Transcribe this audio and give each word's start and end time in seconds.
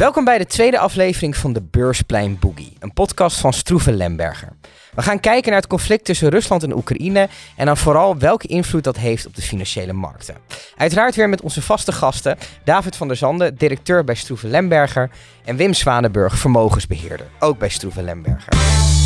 Welkom 0.00 0.24
bij 0.24 0.38
de 0.38 0.46
tweede 0.46 0.78
aflevering 0.78 1.36
van 1.36 1.52
de 1.52 1.62
Beursplein 1.62 2.38
Boogie, 2.38 2.72
een 2.78 2.92
podcast 2.92 3.38
van 3.38 3.52
Stroeven 3.52 3.96
Lemberger. 3.96 4.48
We 4.94 5.02
gaan 5.02 5.20
kijken 5.20 5.50
naar 5.50 5.60
het 5.60 5.70
conflict 5.70 6.04
tussen 6.04 6.28
Rusland 6.28 6.62
en 6.62 6.76
Oekraïne 6.76 7.28
en 7.56 7.66
dan 7.66 7.76
vooral 7.76 8.18
welke 8.18 8.46
invloed 8.46 8.84
dat 8.84 8.96
heeft 8.96 9.26
op 9.26 9.34
de 9.34 9.42
financiële 9.42 9.92
markten. 9.92 10.34
Uiteraard 10.76 11.14
weer 11.14 11.28
met 11.28 11.42
onze 11.42 11.62
vaste 11.62 11.92
gasten 11.92 12.38
David 12.64 12.96
van 12.96 13.08
der 13.08 13.16
Zanden, 13.16 13.54
directeur 13.56 14.04
bij 14.04 14.14
Stroeven 14.14 14.50
Lemberger 14.50 15.10
en 15.44 15.56
Wim 15.56 15.74
Zwanenburg, 15.74 16.38
vermogensbeheerder, 16.38 17.26
ook 17.38 17.58
bij 17.58 17.68
Stroeven 17.68 18.04
Lemberger. 18.04 18.99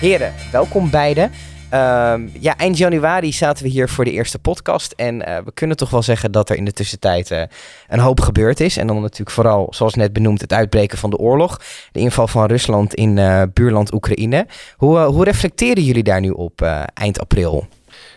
Heren, 0.00 0.34
welkom 0.52 0.90
beiden. 0.90 1.30
Ehm, 1.70 2.28
ja, 2.40 2.56
eind 2.56 2.78
januari 2.78 3.32
zaten 3.32 3.64
we 3.64 3.70
hier 3.70 3.88
voor 3.88 4.04
de 4.04 4.10
eerste 4.10 4.38
podcast. 4.38 4.92
En 4.92 5.26
eh, 5.26 5.44
we 5.44 5.52
kunnen 5.52 5.76
toch 5.76 5.90
wel 5.90 6.02
zeggen 6.02 6.32
dat 6.32 6.50
er 6.50 6.56
in 6.56 6.64
de 6.64 6.72
tussentijd 6.72 7.30
uh, 7.30 7.42
een 7.88 7.98
hoop 7.98 8.20
gebeurd 8.20 8.60
is. 8.60 8.76
En 8.76 8.86
dan 8.86 9.00
natuurlijk 9.00 9.30
vooral, 9.30 9.66
zoals 9.70 9.94
net 9.94 10.12
benoemd, 10.12 10.40
het 10.40 10.52
uitbreken 10.52 10.98
van 10.98 11.10
de 11.10 11.16
oorlog. 11.16 11.60
De 11.92 12.00
inval 12.00 12.28
van 12.28 12.46
Rusland 12.46 12.94
in 12.94 13.16
uh, 13.16 13.42
buurland 13.52 13.92
Oekraïne. 13.92 14.46
Hoe, 14.76 14.98
hoe 14.98 15.24
reflecteren 15.24 15.82
jullie 15.82 16.02
daar 16.02 16.20
nu 16.20 16.30
op 16.30 16.62
eind 16.94 17.20
april? 17.20 17.66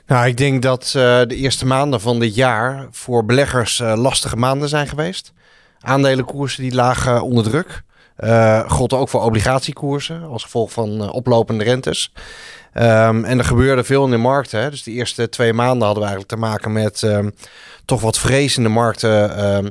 Nou, 0.08 0.28
ik 0.28 0.38
denk 0.38 0.62
dat 0.62 0.90
de 0.94 1.36
eerste 1.36 1.66
maanden 1.66 2.02
van 2.02 2.20
dit 2.20 2.36
jaar 2.36 2.88
voor 2.92 3.26
beleggers 3.26 3.80
lastige 3.80 4.36
maanden 4.36 4.70
zijn 4.70 4.88
geweest. 4.88 5.34
Aandelenkoersen 5.80 6.64
die 6.64 6.74
lagen 6.74 7.22
onder 7.22 7.44
druk. 7.44 7.84
Uh, 8.20 8.70
God 8.70 8.94
ook 8.94 9.10
voor 9.10 9.22
obligatiekoersen 9.22 10.24
als 10.24 10.44
gevolg 10.44 10.72
van 10.72 11.04
uh, 11.04 11.14
oplopende 11.14 11.64
rentes. 11.64 12.12
Um, 12.74 13.26
en 13.26 13.38
er 13.38 13.44
gebeurde 13.44 13.84
veel 13.84 14.06
in 14.06 14.12
de 14.12 14.18
markten. 14.18 14.62
Hè. 14.62 14.70
Dus 14.70 14.84
de 14.84 14.92
eerste 14.92 15.30
twee 15.30 15.54
maanden 15.54 15.86
hadden 15.86 16.04
we 16.04 16.10
eigenlijk 16.10 16.30
te 16.30 16.48
maken 16.48 16.72
met 16.72 17.02
um, 17.02 17.34
toch 17.86 18.02
wat 18.02 18.20
vrees 18.20 18.58
in 18.58 18.64
de 18.64 18.70
markten. 18.70 19.46
Um, 19.56 19.70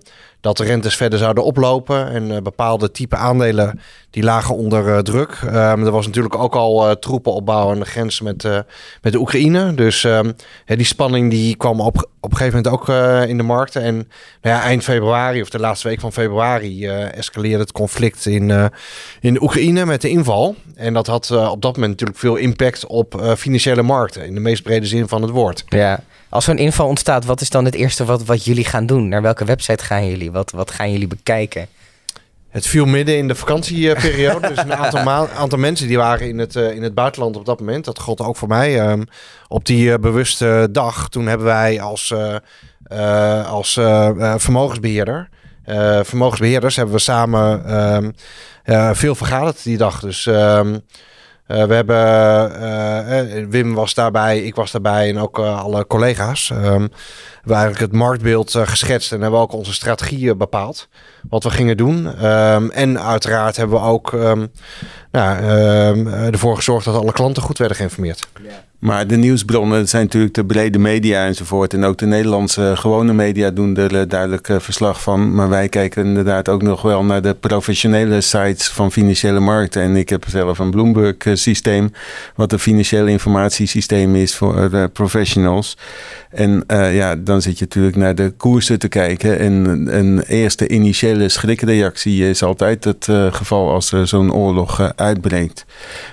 dat 0.48 0.56
de 0.56 0.64
rentes 0.72 0.96
verder 0.96 1.18
zouden 1.18 1.44
oplopen. 1.44 2.10
En 2.10 2.30
uh, 2.30 2.36
bepaalde 2.36 2.90
type 2.90 3.16
aandelen 3.16 3.80
die 4.10 4.22
lagen 4.22 4.56
onder 4.56 4.86
uh, 4.86 4.98
druk. 4.98 5.40
Um, 5.44 5.52
er 5.84 5.90
was 5.90 6.06
natuurlijk 6.06 6.34
ook 6.34 6.54
al 6.54 6.88
uh, 6.88 6.94
troepenopbouw 6.94 7.70
aan 7.70 7.78
de 7.78 7.84
grens 7.84 8.20
met, 8.20 8.42
met 9.02 9.12
de 9.12 9.18
Oekraïne. 9.18 9.74
Dus 9.74 10.04
um, 10.04 10.34
die 10.66 10.84
spanning 10.84 11.30
die 11.30 11.56
kwam 11.56 11.80
op, 11.80 12.08
op 12.20 12.30
een 12.30 12.36
gegeven 12.36 12.62
moment 12.62 12.74
ook 12.74 12.88
in 13.28 13.36
de 13.36 13.42
markten. 13.42 13.82
En 13.82 13.94
nou 13.94 14.56
ja, 14.56 14.62
eind 14.62 14.84
februari 14.84 15.42
of 15.42 15.50
de 15.50 15.58
laatste 15.58 15.88
week 15.88 16.00
van 16.00 16.12
februari 16.12 16.86
escaleerde 16.86 17.58
het 17.58 17.72
conflict 17.72 18.26
in, 18.26 18.70
in 19.20 19.34
de 19.34 19.42
Oekraïne 19.42 19.84
met 19.86 20.00
de 20.00 20.08
inval. 20.08 20.54
En 20.74 20.94
dat 20.94 21.06
had 21.06 21.30
op 21.30 21.62
dat 21.62 21.74
moment 21.74 21.90
natuurlijk 21.90 22.18
veel 22.18 22.36
impact 22.36 22.86
op 22.86 23.34
financiële 23.36 23.82
markten. 23.82 24.26
In 24.26 24.34
de 24.34 24.40
meest 24.40 24.62
brede 24.62 24.86
zin 24.86 25.08
van 25.08 25.22
het 25.22 25.30
woord. 25.30 25.64
Ja. 25.68 26.00
Als 26.30 26.44
zo'n 26.44 26.58
inval 26.58 26.86
ontstaat, 26.88 27.24
wat 27.24 27.40
is 27.40 27.50
dan 27.50 27.64
het 27.64 27.74
eerste 27.74 28.04
wat, 28.04 28.24
wat 28.24 28.44
jullie 28.44 28.64
gaan 28.64 28.86
doen? 28.86 29.08
Naar 29.08 29.22
welke 29.22 29.44
website 29.44 29.84
gaan 29.84 30.08
jullie? 30.08 30.32
Wat, 30.32 30.50
wat 30.50 30.70
gaan 30.70 30.92
jullie 30.92 31.06
bekijken? 31.06 31.66
Het 32.48 32.66
viel 32.66 32.86
midden 32.86 33.16
in 33.16 33.28
de 33.28 33.34
vakantieperiode. 33.34 34.48
dus 34.48 34.58
een 34.58 34.74
aantal, 34.74 35.28
aantal 35.28 35.58
mensen 35.58 35.86
die 35.86 35.96
waren 35.96 36.28
in 36.28 36.38
het, 36.38 36.56
uh, 36.56 36.70
in 36.70 36.82
het 36.82 36.94
buitenland 36.94 37.36
op 37.36 37.44
dat 37.44 37.60
moment. 37.60 37.84
Dat 37.84 37.98
gold 37.98 38.20
ook 38.20 38.36
voor 38.36 38.48
mij. 38.48 38.90
Um, 38.90 39.04
op 39.48 39.64
die 39.64 39.88
uh, 39.88 39.94
bewuste 39.94 40.68
dag, 40.72 41.08
toen 41.08 41.26
hebben 41.26 41.46
wij 41.46 41.80
als, 41.80 42.14
uh, 42.90 43.46
als 43.46 43.72
vermogensbeheerder... 44.36 45.28
vermogensbeheerders 46.02 46.76
hebben 46.76 46.94
we 46.94 47.00
samen 47.00 47.74
um, 47.76 48.14
veel 48.94 49.14
vergaderd 49.14 49.62
die 49.62 49.76
dag. 49.76 50.00
Dus... 50.00 50.26
Um, 50.26 50.80
uh, 51.48 51.64
we 51.64 51.74
hebben, 51.74 51.96
uh, 53.40 53.46
Wim 53.50 53.74
was 53.74 53.94
daarbij, 53.94 54.42
ik 54.42 54.54
was 54.54 54.70
daarbij 54.70 55.08
en 55.08 55.18
ook 55.18 55.38
alle 55.38 55.86
collega's. 55.86 56.50
Um, 56.50 56.88
we 57.42 57.52
eigenlijk 57.54 57.80
het 57.80 57.92
marktbeeld 57.92 58.50
geschetst 58.50 59.12
en 59.12 59.20
hebben 59.20 59.40
ook 59.40 59.52
onze 59.52 59.72
strategieën 59.72 60.38
bepaald. 60.38 60.88
Wat 61.28 61.42
we 61.42 61.50
gingen 61.50 61.76
doen. 61.76 62.26
Um, 62.26 62.70
en 62.70 63.00
uiteraard 63.00 63.56
hebben 63.56 63.80
we 63.80 63.86
ook 63.86 64.12
um, 64.12 64.50
nou, 65.10 65.42
ervoor 66.32 66.56
gezorgd 66.56 66.84
dat 66.84 66.94
alle 66.94 67.12
klanten 67.12 67.42
goed 67.42 67.58
werden 67.58 67.76
geïnformeerd. 67.76 68.28
Maar 68.78 69.06
de 69.06 69.16
nieuwsbronnen 69.16 69.88
zijn 69.88 70.02
natuurlijk 70.02 70.34
de 70.34 70.44
brede 70.44 70.78
media 70.78 71.26
enzovoort. 71.26 71.74
En 71.74 71.84
ook 71.84 71.98
de 71.98 72.06
Nederlandse 72.06 72.72
gewone 72.76 73.12
media 73.12 73.50
doen 73.50 73.76
er 73.76 73.96
eh, 73.96 74.08
duidelijk 74.08 74.48
eh, 74.48 74.58
verslag 74.58 75.02
van. 75.02 75.34
Maar 75.34 75.48
wij 75.48 75.68
kijken 75.68 76.04
inderdaad 76.04 76.48
ook 76.48 76.62
nog 76.62 76.82
wel 76.82 77.04
naar 77.04 77.22
de 77.22 77.34
professionele 77.34 78.20
sites 78.20 78.68
van 78.68 78.92
financiële 78.92 79.40
markten. 79.40 79.82
En 79.82 79.96
ik 79.96 80.08
heb 80.08 80.24
zelf 80.28 80.58
een 80.58 80.70
Bloomberg-systeem, 80.70 81.92
wat 82.34 82.52
een 82.52 82.58
financieel 82.58 83.06
informatiesysteem 83.06 84.14
is 84.14 84.34
voor 84.34 84.88
professionals. 84.88 85.76
En 86.30 86.64
ja, 86.68 87.16
dan 87.16 87.42
zit 87.42 87.58
je 87.58 87.64
natuurlijk 87.64 87.96
naar 87.96 88.14
de 88.14 88.32
koersen 88.36 88.78
te 88.78 88.88
kijken. 88.88 89.38
En 89.38 89.86
een 89.98 90.20
eerste 90.20 90.68
initiële 90.68 91.28
schrikreactie 91.28 92.28
is 92.28 92.42
altijd 92.42 92.84
het 92.84 93.06
geval 93.30 93.70
als 93.70 93.92
er 93.92 94.08
zo'n 94.08 94.32
oorlog 94.32 94.80
uh, 94.80 94.88
uitbreekt. 94.96 95.64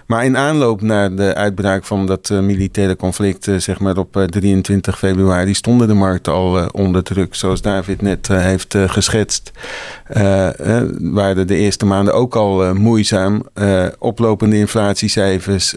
Maar 0.06 0.26
in 0.26 0.38
aanloop 0.38 0.82
naar 0.82 1.16
de 1.16 1.36
uitbraak 1.36 1.84
van 1.84 2.06
dat 2.06 2.30
militaire 2.55 2.95
conflict, 2.95 3.49
zeg 3.57 3.79
maar 3.79 3.97
op 3.97 4.25
23 4.29 4.97
februari, 4.97 5.53
stonden 5.53 5.88
de 5.88 5.93
markten 5.93 6.33
al 6.33 6.67
onder 6.67 7.03
druk. 7.03 7.35
Zoals 7.35 7.61
David 7.61 8.01
net 8.01 8.27
heeft 8.27 8.75
geschetst, 8.77 9.51
waren 10.99 11.47
de 11.47 11.55
eerste 11.55 11.85
maanden 11.85 12.13
ook 12.13 12.35
al 12.35 12.73
moeizaam. 12.73 13.43
oplopende 13.99 14.57
inflatiecijfers, 14.57 15.75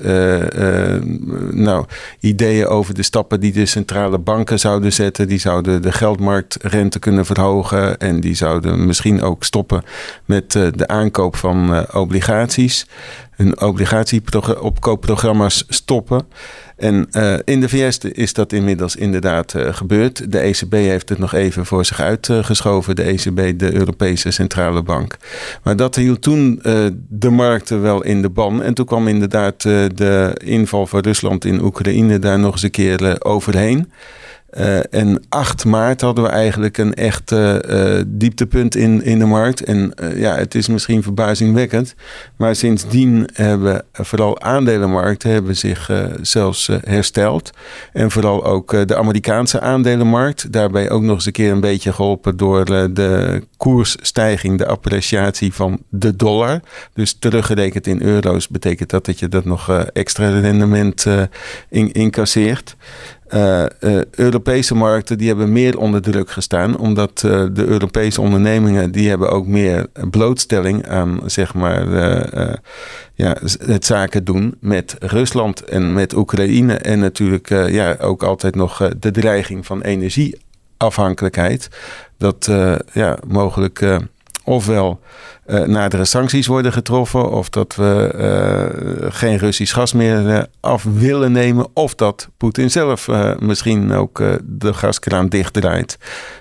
nou, 1.50 1.84
ideeën 2.20 2.66
over 2.66 2.94
de 2.94 3.02
stappen 3.02 3.40
die 3.40 3.52
de 3.52 3.66
centrale 3.66 4.18
banken 4.18 4.58
zouden 4.58 4.92
zetten. 4.92 5.28
Die 5.28 5.38
zouden 5.38 5.82
de 5.82 5.92
geldmarktrente 5.92 6.98
kunnen 6.98 7.26
verhogen. 7.26 7.98
En 7.98 8.20
die 8.20 8.34
zouden 8.34 8.86
misschien 8.86 9.22
ook 9.22 9.44
stoppen 9.44 9.82
met 10.24 10.52
de 10.52 10.86
aankoop 10.86 11.36
van 11.36 11.86
obligaties. 11.92 12.86
Hun 13.38 13.60
obligatieopkoopprogramma's 13.60 15.64
stoppen. 15.68 16.26
En 16.76 17.08
uh, 17.12 17.34
in 17.44 17.60
de 17.60 17.68
VS 17.68 17.98
is 17.98 18.32
dat 18.32 18.52
inmiddels 18.52 18.96
inderdaad 18.96 19.54
gebeurd. 19.56 20.32
De 20.32 20.38
ECB 20.38 20.72
heeft 20.72 21.08
het 21.08 21.18
nog 21.18 21.34
even 21.34 21.66
voor 21.66 21.84
zich 21.84 22.00
uitgeschoven. 22.00 22.96
De 22.96 23.02
ECB, 23.02 23.58
de 23.58 23.74
Europese 23.74 24.30
Centrale 24.30 24.82
Bank. 24.82 25.16
Maar 25.62 25.76
dat 25.76 25.94
hield 25.94 26.22
toen 26.22 26.60
de 27.08 27.30
markten 27.30 27.82
wel 27.82 28.04
in 28.04 28.22
de 28.22 28.30
ban. 28.30 28.62
En 28.62 28.74
toen 28.74 28.86
kwam 28.86 29.08
inderdaad 29.08 29.62
de 29.62 30.40
inval 30.44 30.86
van 30.86 31.00
Rusland 31.00 31.44
in 31.44 31.62
Oekraïne 31.62 32.18
daar 32.18 32.38
nog 32.38 32.52
eens 32.52 32.62
een 32.62 32.70
keer 32.70 33.24
overheen. 33.24 33.90
Uh, 34.56 34.94
en 34.94 35.22
8 35.28 35.64
maart 35.64 36.00
hadden 36.00 36.24
we 36.24 36.30
eigenlijk 36.30 36.78
een 36.78 36.94
echt 36.94 37.32
uh, 37.32 38.00
dieptepunt 38.06 38.76
in, 38.76 39.02
in 39.02 39.18
de 39.18 39.24
markt. 39.24 39.64
En 39.64 39.92
ja, 40.14 40.36
het 40.36 40.54
is 40.54 40.68
misschien 40.68 41.02
verbazingwekkend. 41.02 41.94
Maar 42.36 42.56
sindsdien 42.56 43.28
hebben 43.32 43.84
vooral 43.92 44.40
aandelenmarkten 44.40 45.30
hebben 45.30 45.56
zich 45.56 45.90
zelfs 46.22 46.68
hersteld. 46.84 47.50
En 47.92 48.10
vooral 48.10 48.44
ook 48.44 48.88
de 48.88 48.96
Amerikaanse 48.96 49.60
aandelenmarkt. 49.60 50.52
Daarbij 50.52 50.90
ook 50.90 51.02
nog 51.02 51.14
eens 51.14 51.26
een 51.26 51.32
keer 51.32 51.52
een 51.52 51.60
beetje 51.60 51.92
geholpen 51.92 52.36
door 52.36 52.64
de 52.94 53.42
koersstijging, 53.56 54.58
de 54.58 54.66
appreciatie 54.66 55.52
van 55.52 55.82
de 55.88 56.16
dollar. 56.16 56.60
Dus 56.94 57.12
teruggerekend 57.18 57.86
in 57.86 58.02
euro's 58.02 58.48
betekent 58.48 58.90
dat 58.90 59.06
dat 59.06 59.18
je 59.18 59.28
dat 59.28 59.44
nog 59.44 59.70
extra 59.92 60.40
rendement 60.40 61.06
in, 61.68 61.92
incasseert. 61.92 62.76
Uh, 63.34 63.64
uh, 63.80 64.00
Europese 64.10 64.74
markten 64.74 65.18
die 65.18 65.28
hebben 65.28 65.52
meer 65.52 65.78
onder 65.78 66.02
druk 66.02 66.30
gestaan, 66.30 66.78
omdat 66.78 67.22
uh, 67.26 67.46
de 67.52 67.64
Europese 67.64 68.20
ondernemingen 68.20 68.90
die 68.90 69.08
hebben 69.08 69.30
ook 69.30 69.46
meer 69.46 69.86
blootstelling 70.10 70.88
aan 70.88 71.20
zeg 71.26 71.54
maar 71.54 71.88
ja, 73.14 73.36
het 73.66 73.84
zaken 73.84 74.24
doen 74.24 74.56
met 74.60 74.96
Rusland 74.98 75.64
en 75.64 75.92
met 75.92 76.14
Oekraïne 76.14 76.74
en 76.74 76.98
natuurlijk 76.98 77.48
ja, 77.48 77.96
ook 78.00 78.22
altijd 78.22 78.54
nog 78.54 78.90
de 78.98 79.10
dreiging 79.10 79.66
van 79.66 79.82
energieafhankelijkheid. 79.82 81.68
Dat 82.18 82.50
ja, 82.92 83.18
mogelijk 83.26 83.98
ofwel 84.44 85.00
uh, 85.48 85.64
nadere 85.64 86.04
sancties 86.04 86.46
worden 86.46 86.72
getroffen, 86.72 87.30
of 87.30 87.48
dat 87.48 87.74
we 87.74 88.12
uh, 89.02 89.06
geen 89.10 89.36
Russisch 89.36 89.74
gas 89.74 89.92
meer 89.92 90.26
uh, 90.26 90.42
af 90.60 90.82
willen 90.82 91.32
nemen, 91.32 91.66
of 91.72 91.94
dat 91.94 92.28
Poetin 92.36 92.70
zelf 92.70 93.08
misschien 93.38 93.92
ook 93.92 94.22
de 94.44 94.74
gaskraan 94.74 95.28
dichtdraait. 95.28 95.98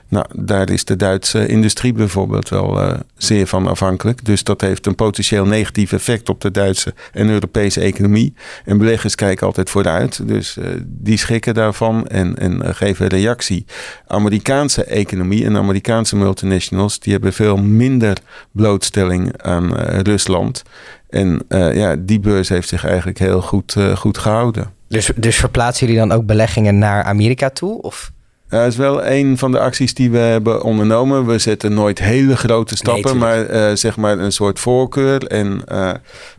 Nou, 0.10 0.26
daar 0.34 0.70
is 0.70 0.86
de 0.86 0.96
Duitse 0.96 1.48
industrie 1.48 1.94
bijvoorbeeld 1.94 2.50
wel 2.50 2.98
zeer 3.18 3.48
van 3.48 3.68
afhankelijk. 3.68 4.26
Dus 4.26 4.44
dat 4.44 4.62
heeft 4.62 4.86
een 4.86 4.96
potentieel 4.96 5.46
negatief 5.46 5.92
effect 5.92 6.30
op 6.30 6.42
de 6.42 6.52
Duitse 6.52 6.94
en 7.14 7.30
Europese 7.30 7.82
economie. 7.82 8.34
En 8.66 8.78
beleggers 8.78 9.16
kijken 9.16 9.46
altijd 9.46 9.70
vooruit. 9.70 10.28
Dus 10.28 10.58
die 10.86 11.18
schrikken 11.18 11.54
daarvan 11.54 12.08
en, 12.08 12.38
en 12.38 12.76
geven 12.76 13.08
reactie. 13.08 13.66
Amerikaanse 14.08 14.84
economie 14.84 15.46
en 15.46 15.58
Amerikaanse 15.58 16.16
multinationals... 16.16 17.00
die 17.00 17.14
hebben 17.14 17.34
veel 17.34 17.58
minder 17.58 18.18
blootstelling 18.52 18.97
tegenstelling 18.98 19.42
aan 19.42 19.74
Rusland. 20.04 20.64
En 21.10 21.42
ja, 21.74 21.96
die 22.00 22.20
beurs 22.20 22.50
heeft 22.50 22.68
zich 22.68 22.86
eigenlijk 22.86 23.18
heel 23.20 23.42
goed, 23.42 23.76
goed 23.96 24.18
gehouden. 24.18 24.74
Dus, 24.88 25.12
dus 25.16 25.36
verplaatsen 25.36 25.88
jullie 25.88 26.02
dan 26.02 26.18
ook 26.18 26.26
beleggingen 26.26 26.78
naar 26.78 27.04
Amerika 27.04 27.50
toe? 27.50 27.82
Of? 27.82 28.12
Dat 28.50 28.68
is 28.68 28.76
wel 28.76 29.06
een 29.06 29.38
van 29.38 29.52
de 29.52 29.60
acties 29.60 29.94
die 29.94 30.12
we 30.12 30.18
hebben 30.18 30.64
ondernomen. 30.64 31.26
We 31.26 31.38
zetten 31.38 31.74
nooit 31.74 32.00
hele 32.00 32.36
grote 32.36 32.76
stappen, 32.76 33.18
maar 33.18 33.50
uh, 33.50 33.76
zeg 33.76 33.98
maar 33.98 34.20
een 34.20 34.32
soort 34.32 34.60
voorkeur. 34.60 35.26
En 35.26 35.62
uh, 35.72 35.92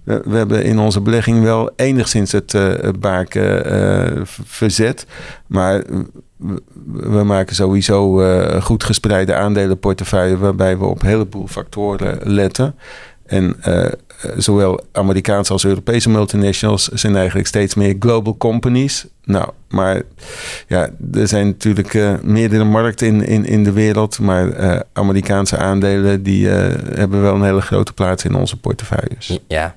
we, 0.04 0.22
we, 0.24 0.36
hebben 0.36 0.64
in 0.64 0.78
onze 0.78 1.00
belegging 1.00 1.42
wel 1.42 1.70
enigszins 1.76 2.32
het 2.32 2.54
uh, 2.54 2.74
baken 2.98 4.26
verzet. 4.44 5.06
Maar 5.46 5.82
we, 6.84 7.24
maken 7.24 7.54
sowieso 7.54 8.22
goed 8.60 8.84
gespreide 8.84 9.34
aandelenportefeuille... 9.34 10.38
waarbij 10.38 10.78
we 10.78 10.84
op 10.84 11.02
een 11.02 11.08
heleboel 11.08 11.46
factoren 11.46 12.18
letten. 12.22 12.74
En 13.28 13.56
eh, 13.62 13.86
zowel 14.36 14.80
Amerikaanse 14.92 15.52
als 15.52 15.64
Europese 15.64 16.10
multinationals 16.10 16.88
zijn 16.88 17.16
eigenlijk 17.16 17.46
steeds 17.46 17.74
meer 17.74 17.96
global 18.00 18.36
companies. 18.36 19.06
Nou, 19.24 19.50
maar 19.68 20.02
ja, 20.66 20.88
er 21.12 21.28
zijn 21.28 21.46
natuurlijk 21.46 21.94
uh, 21.94 22.12
meerdere 22.22 22.64
markten 22.64 23.06
in, 23.06 23.24
in, 23.24 23.44
in 23.44 23.64
de 23.64 23.72
wereld. 23.72 24.18
Maar 24.18 24.84
Amerikaanse 24.92 25.56
aandelen 25.56 26.22
die 26.22 26.48
hebben 26.48 27.22
wel 27.22 27.34
een 27.34 27.42
hele 27.42 27.60
grote 27.60 27.92
plaats 27.92 28.24
in 28.24 28.34
onze 28.34 28.56
portefeuilles. 28.56 29.38
Ja, 29.48 29.74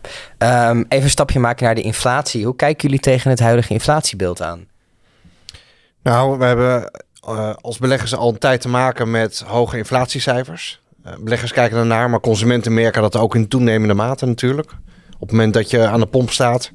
um, 0.69 0.85
even 0.89 1.03
een 1.03 1.09
stapje 1.09 1.39
maken 1.39 1.65
naar 1.65 1.75
de 1.75 1.81
inflatie. 1.81 2.45
Hoe 2.45 2.55
kijken 2.55 2.81
jullie 2.81 3.03
tegen 3.03 3.29
het 3.29 3.39
huidige 3.39 3.73
inflatiebeeld 3.73 4.41
aan? 4.41 4.65
Nou, 6.03 6.37
we 6.37 6.45
hebben 6.45 6.91
als 7.61 7.77
beleggers 7.77 8.15
al 8.15 8.29
een 8.29 8.37
tijd 8.37 8.61
te 8.61 8.69
maken 8.69 9.11
met 9.11 9.43
hoge 9.47 9.77
inflatiecijfers. 9.77 10.81
Uh, 11.05 11.13
beleggers 11.19 11.51
kijken 11.51 11.77
ernaar, 11.77 12.09
maar 12.09 12.19
consumenten 12.19 12.73
merken 12.73 13.01
dat 13.01 13.15
ook 13.15 13.35
in 13.35 13.47
toenemende 13.47 13.93
mate 13.93 14.25
natuurlijk. 14.25 14.71
Op 15.13 15.27
het 15.27 15.31
moment 15.31 15.53
dat 15.53 15.69
je 15.69 15.87
aan 15.87 15.99
de 15.99 16.05
pomp 16.05 16.31
staat 16.31 16.71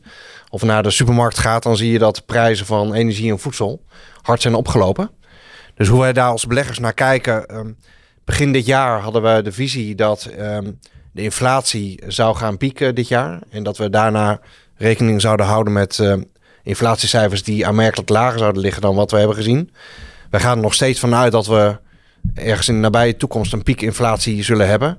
of 0.51 0.63
naar 0.63 0.83
de 0.83 0.91
supermarkt 0.91 1.39
gaat, 1.39 1.63
dan 1.63 1.77
zie 1.77 1.93
je 1.93 1.99
dat 1.99 2.17
de 2.17 2.23
prijzen 2.27 2.67
van 2.67 2.95
energie 2.95 3.31
en 3.31 3.39
voedsel 3.39 3.83
hard 4.23 4.43
zijn 4.43 4.55
opgelopen. 4.55 5.11
Dus 5.75 5.89
hoe 5.89 6.01
wij 6.01 6.13
daar 6.13 6.31
als 6.31 6.47
beleggers 6.47 6.79
naar 6.79 6.95
kijken. 6.95 7.47
Ehm, 7.47 7.73
begin 8.25 8.53
dit 8.53 8.67
jaar 8.67 9.01
hadden 9.01 9.23
we 9.23 9.43
de 9.43 9.53
visie 9.53 9.95
dat 9.95 10.25
ehm, 10.25 10.71
de 11.13 11.23
inflatie 11.23 12.03
zou 12.07 12.37
gaan 12.37 12.57
pieken 12.57 12.95
dit 12.95 13.09
jaar. 13.09 13.41
En 13.51 13.63
dat 13.63 13.77
we 13.77 13.91
daarna 13.91 14.41
rekening 14.77 15.21
zouden 15.21 15.47
houden 15.47 15.73
met 15.73 15.99
uh, 15.99 16.15
inflatiecijfers 16.67 17.43
die 17.43 17.67
aanmerkelijk 17.67 18.09
lager 18.09 18.39
zouden 18.39 18.63
liggen 18.63 18.83
dan 18.83 18.95
wat 18.95 19.11
we 19.11 19.19
hebben 19.19 19.37
gezien. 19.37 19.71
Wij 20.31 20.41
gaan 20.41 20.57
er 20.57 20.63
nog 20.63 20.75
steeds 20.75 21.01
vanuit 21.01 21.33
dat 21.33 21.47
we 21.47 21.79
ergens 22.35 22.69
in 22.69 22.75
de 22.75 22.81
nabije 22.81 23.17
toekomst 23.17 23.53
een 23.53 23.63
piekinflatie 23.63 24.43
zullen 24.43 24.69
hebben. 24.69 24.99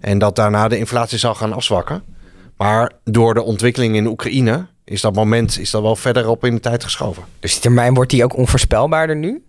En 0.00 0.18
dat 0.18 0.36
daarna 0.36 0.68
de 0.68 0.78
inflatie 0.78 1.18
zal 1.18 1.34
gaan 1.34 1.52
afzwakken. 1.52 2.02
Maar 2.56 2.92
door 3.04 3.34
de 3.34 3.42
ontwikkeling 3.42 3.96
in 3.96 4.06
Oekraïne 4.06 4.66
is 4.84 5.00
dat 5.00 5.14
moment 5.14 5.58
is 5.58 5.70
dat 5.70 5.82
wel 5.82 5.96
verder 5.96 6.28
op 6.28 6.44
in 6.44 6.54
de 6.54 6.60
tijd 6.60 6.84
geschoven. 6.84 7.22
Dus 7.40 7.52
die 7.52 7.60
termijn 7.60 7.94
wordt 7.94 8.10
die 8.10 8.24
ook 8.24 8.36
onvoorspelbaarder 8.36 9.16
nu? 9.16 9.44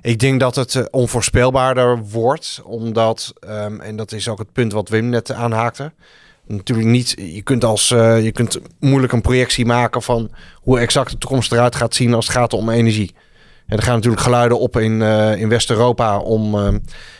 Ik 0.00 0.18
denk 0.18 0.40
dat 0.40 0.54
het 0.54 0.74
uh, 0.74 0.84
onvoorspelbaarder 0.90 1.98
wordt, 1.98 2.60
omdat, 2.64 3.32
um, 3.48 3.80
en 3.80 3.96
dat 3.96 4.12
is 4.12 4.28
ook 4.28 4.38
het 4.38 4.52
punt 4.52 4.72
wat 4.72 4.88
Wim 4.88 5.08
net 5.08 5.32
aanhaakte. 5.32 5.92
Natuurlijk 6.46 6.88
niet, 6.88 7.14
je 7.16 7.42
kunt, 7.42 7.64
als, 7.64 7.90
uh, 7.90 8.24
je 8.24 8.32
kunt 8.32 8.60
moeilijk 8.80 9.12
een 9.12 9.20
projectie 9.20 9.66
maken 9.66 10.02
van 10.02 10.30
hoe 10.54 10.78
exact 10.78 11.10
de 11.10 11.18
toekomst 11.18 11.52
eruit 11.52 11.74
gaat 11.74 11.94
zien 11.94 12.14
als 12.14 12.26
het 12.26 12.36
gaat 12.36 12.52
om 12.52 12.70
energie. 12.70 13.14
En 13.66 13.76
er 13.76 13.82
gaan 13.82 13.94
natuurlijk 13.94 14.22
geluiden 14.22 14.58
op 14.58 14.76
in, 14.76 15.00
uh, 15.00 15.36
in 15.36 15.48
West-Europa 15.48 16.18
om 16.18 16.54
uh, 16.54 16.68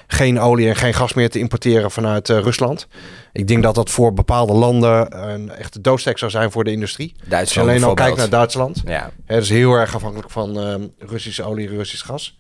geen 0.06 0.40
olie 0.40 0.68
en 0.68 0.76
geen 0.76 0.94
gas 0.94 1.14
meer 1.14 1.30
te 1.30 1.38
importeren 1.38 1.90
vanuit 1.90 2.28
Rusland. 2.28 2.86
Ik 3.32 3.48
denk 3.48 3.62
dat 3.62 3.74
dat 3.74 3.90
voor 3.90 4.12
bepaalde 4.12 4.52
landen 4.52 5.22
een 5.28 5.50
echte 5.50 5.80
doodstek 5.80 6.18
zou 6.18 6.30
zijn 6.30 6.50
voor 6.50 6.64
de 6.64 6.70
industrie. 6.70 7.14
Duitsland 7.24 7.68
alleen 7.68 7.84
al 7.84 7.94
kijkt 7.94 8.16
naar 8.16 8.28
Duitsland. 8.28 8.82
Ja. 8.84 9.10
Dat 9.26 9.42
is 9.42 9.48
heel 9.48 9.72
erg 9.72 9.94
afhankelijk 9.94 10.30
van 10.30 10.90
Russische 10.98 11.42
olie 11.42 11.68
en 11.68 11.76
Russisch 11.76 12.06
gas. 12.06 12.38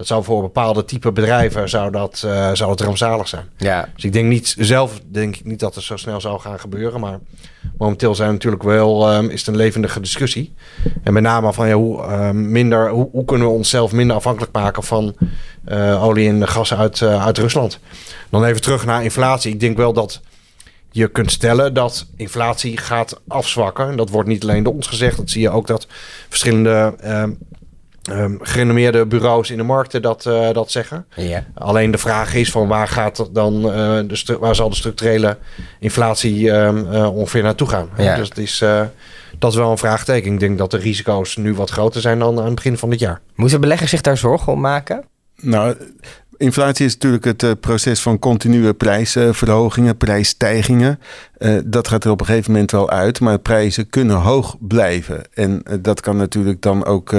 Dat 0.00 0.08
zou 0.08 0.24
voor 0.24 0.42
bepaalde 0.42 0.84
type 0.84 1.12
bedrijven 1.12 1.68
zou 1.68 1.90
dat, 1.90 2.22
uh, 2.26 2.50
zou 2.52 2.70
het 2.70 2.80
rampzalig 2.80 3.28
zijn. 3.28 3.44
Ja. 3.56 3.88
Dus 3.94 4.04
ik 4.04 4.12
denk 4.12 4.28
niet 4.28 4.54
zelf 4.58 5.00
denk 5.06 5.36
ik 5.36 5.44
niet 5.44 5.60
dat 5.60 5.74
het 5.74 5.84
zo 5.84 5.96
snel 5.96 6.20
zou 6.20 6.40
gaan 6.40 6.60
gebeuren. 6.60 7.00
Maar 7.00 7.18
momenteel 7.78 8.14
zijn 8.14 8.32
natuurlijk 8.32 8.62
wel 8.62 9.14
um, 9.14 9.28
is 9.30 9.38
het 9.38 9.48
een 9.48 9.56
levendige 9.56 10.00
discussie. 10.00 10.54
En 11.02 11.12
met 11.12 11.22
name 11.22 11.52
van 11.52 11.68
ja, 11.68 11.74
hoe, 11.74 11.98
uh, 11.98 12.30
minder, 12.30 12.90
hoe, 12.90 13.08
hoe, 13.12 13.24
kunnen 13.24 13.46
we 13.46 13.52
onszelf 13.52 13.92
minder 13.92 14.16
afhankelijk 14.16 14.52
maken 14.52 14.82
van 14.82 15.14
uh, 15.68 16.04
olie 16.04 16.28
en 16.28 16.48
gas 16.48 16.74
uit, 16.74 17.02
uit 17.02 17.38
Rusland. 17.38 17.78
Dan 18.30 18.44
even 18.44 18.60
terug 18.60 18.84
naar 18.84 19.04
inflatie. 19.04 19.52
Ik 19.52 19.60
denk 19.60 19.76
wel 19.76 19.92
dat 19.92 20.20
je 20.90 21.08
kunt 21.08 21.32
stellen 21.32 21.74
dat 21.74 22.06
inflatie 22.16 22.76
gaat 22.76 23.20
afzwakken. 23.28 23.88
En 23.88 23.96
dat 23.96 24.10
wordt 24.10 24.28
niet 24.28 24.42
alleen 24.42 24.62
door 24.62 24.74
ons 24.74 24.86
gezegd. 24.86 25.16
Dat 25.16 25.30
zie 25.30 25.42
je 25.42 25.50
ook 25.50 25.66
dat 25.66 25.86
verschillende 26.28 26.94
ehm, 27.00 27.30
um, 28.10 28.38
gerenommeerde 28.42 29.06
bureaus 29.06 29.50
in 29.50 29.56
de 29.56 29.62
markten 29.62 30.02
dat, 30.02 30.24
uh, 30.24 30.52
dat 30.52 30.70
zeggen. 30.70 31.06
Ja. 31.16 31.44
Alleen 31.54 31.90
de 31.90 31.98
vraag 31.98 32.34
is 32.34 32.50
van 32.50 32.68
waar, 32.68 32.88
gaat 32.88 33.28
dan, 33.32 33.66
uh, 33.66 33.72
de 34.06 34.36
waar 34.40 34.54
zal 34.54 34.68
de 34.68 34.76
structurele 34.76 35.36
inflatie 35.78 36.50
um, 36.50 36.92
uh, 36.92 37.16
ongeveer 37.16 37.42
naartoe 37.42 37.68
gaan. 37.68 37.88
Ja. 37.96 38.16
Dus 38.16 38.28
het 38.28 38.38
is, 38.38 38.64
dat 39.38 39.50
is 39.50 39.56
wel 39.56 39.70
een 39.70 39.78
vraagteken. 39.78 40.32
Ik 40.32 40.40
denk 40.40 40.58
dat 40.58 40.70
de 40.70 40.78
risico's 40.78 41.36
nu 41.36 41.54
wat 41.54 41.70
groter 41.70 42.00
zijn 42.00 42.18
dan 42.18 42.38
aan 42.38 42.44
het 42.44 42.54
begin 42.54 42.78
van 42.78 42.90
dit 42.90 42.98
jaar. 42.98 43.20
Moeten 43.34 43.60
beleggers 43.60 43.90
zich 43.90 44.00
daar 44.00 44.16
zorgen 44.16 44.52
om 44.52 44.60
maken? 44.60 45.04
Nou, 45.40 45.76
inflatie 46.40 46.86
is 46.86 46.92
natuurlijk 46.92 47.24
het 47.24 47.42
uh, 47.42 47.50
proces 47.60 48.00
van 48.00 48.18
continue 48.18 48.72
prijsverhogingen, 48.74 49.96
prijsstijgingen. 49.96 51.00
Uh, 51.38 51.58
dat 51.64 51.88
gaat 51.88 52.04
er 52.04 52.10
op 52.10 52.20
een 52.20 52.26
gegeven 52.26 52.52
moment 52.52 52.70
wel 52.70 52.90
uit, 52.90 53.20
maar 53.20 53.38
prijzen 53.38 53.90
kunnen 53.90 54.16
hoog 54.16 54.56
blijven. 54.60 55.22
En 55.34 55.62
uh, 55.64 55.74
dat 55.80 56.00
kan 56.00 56.16
natuurlijk 56.16 56.62
dan 56.62 56.84
ook 56.84 57.10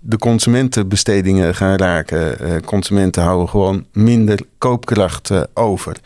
de 0.00 0.18
consumentenbestedingen 0.18 1.54
gaan 1.54 1.76
raken. 1.76 2.36
consumenten 2.64 3.22
houden 3.22 3.48
gewoon 3.48 3.84
minder 3.92 4.40
koopkracht 4.58 5.30
over. 5.54 5.96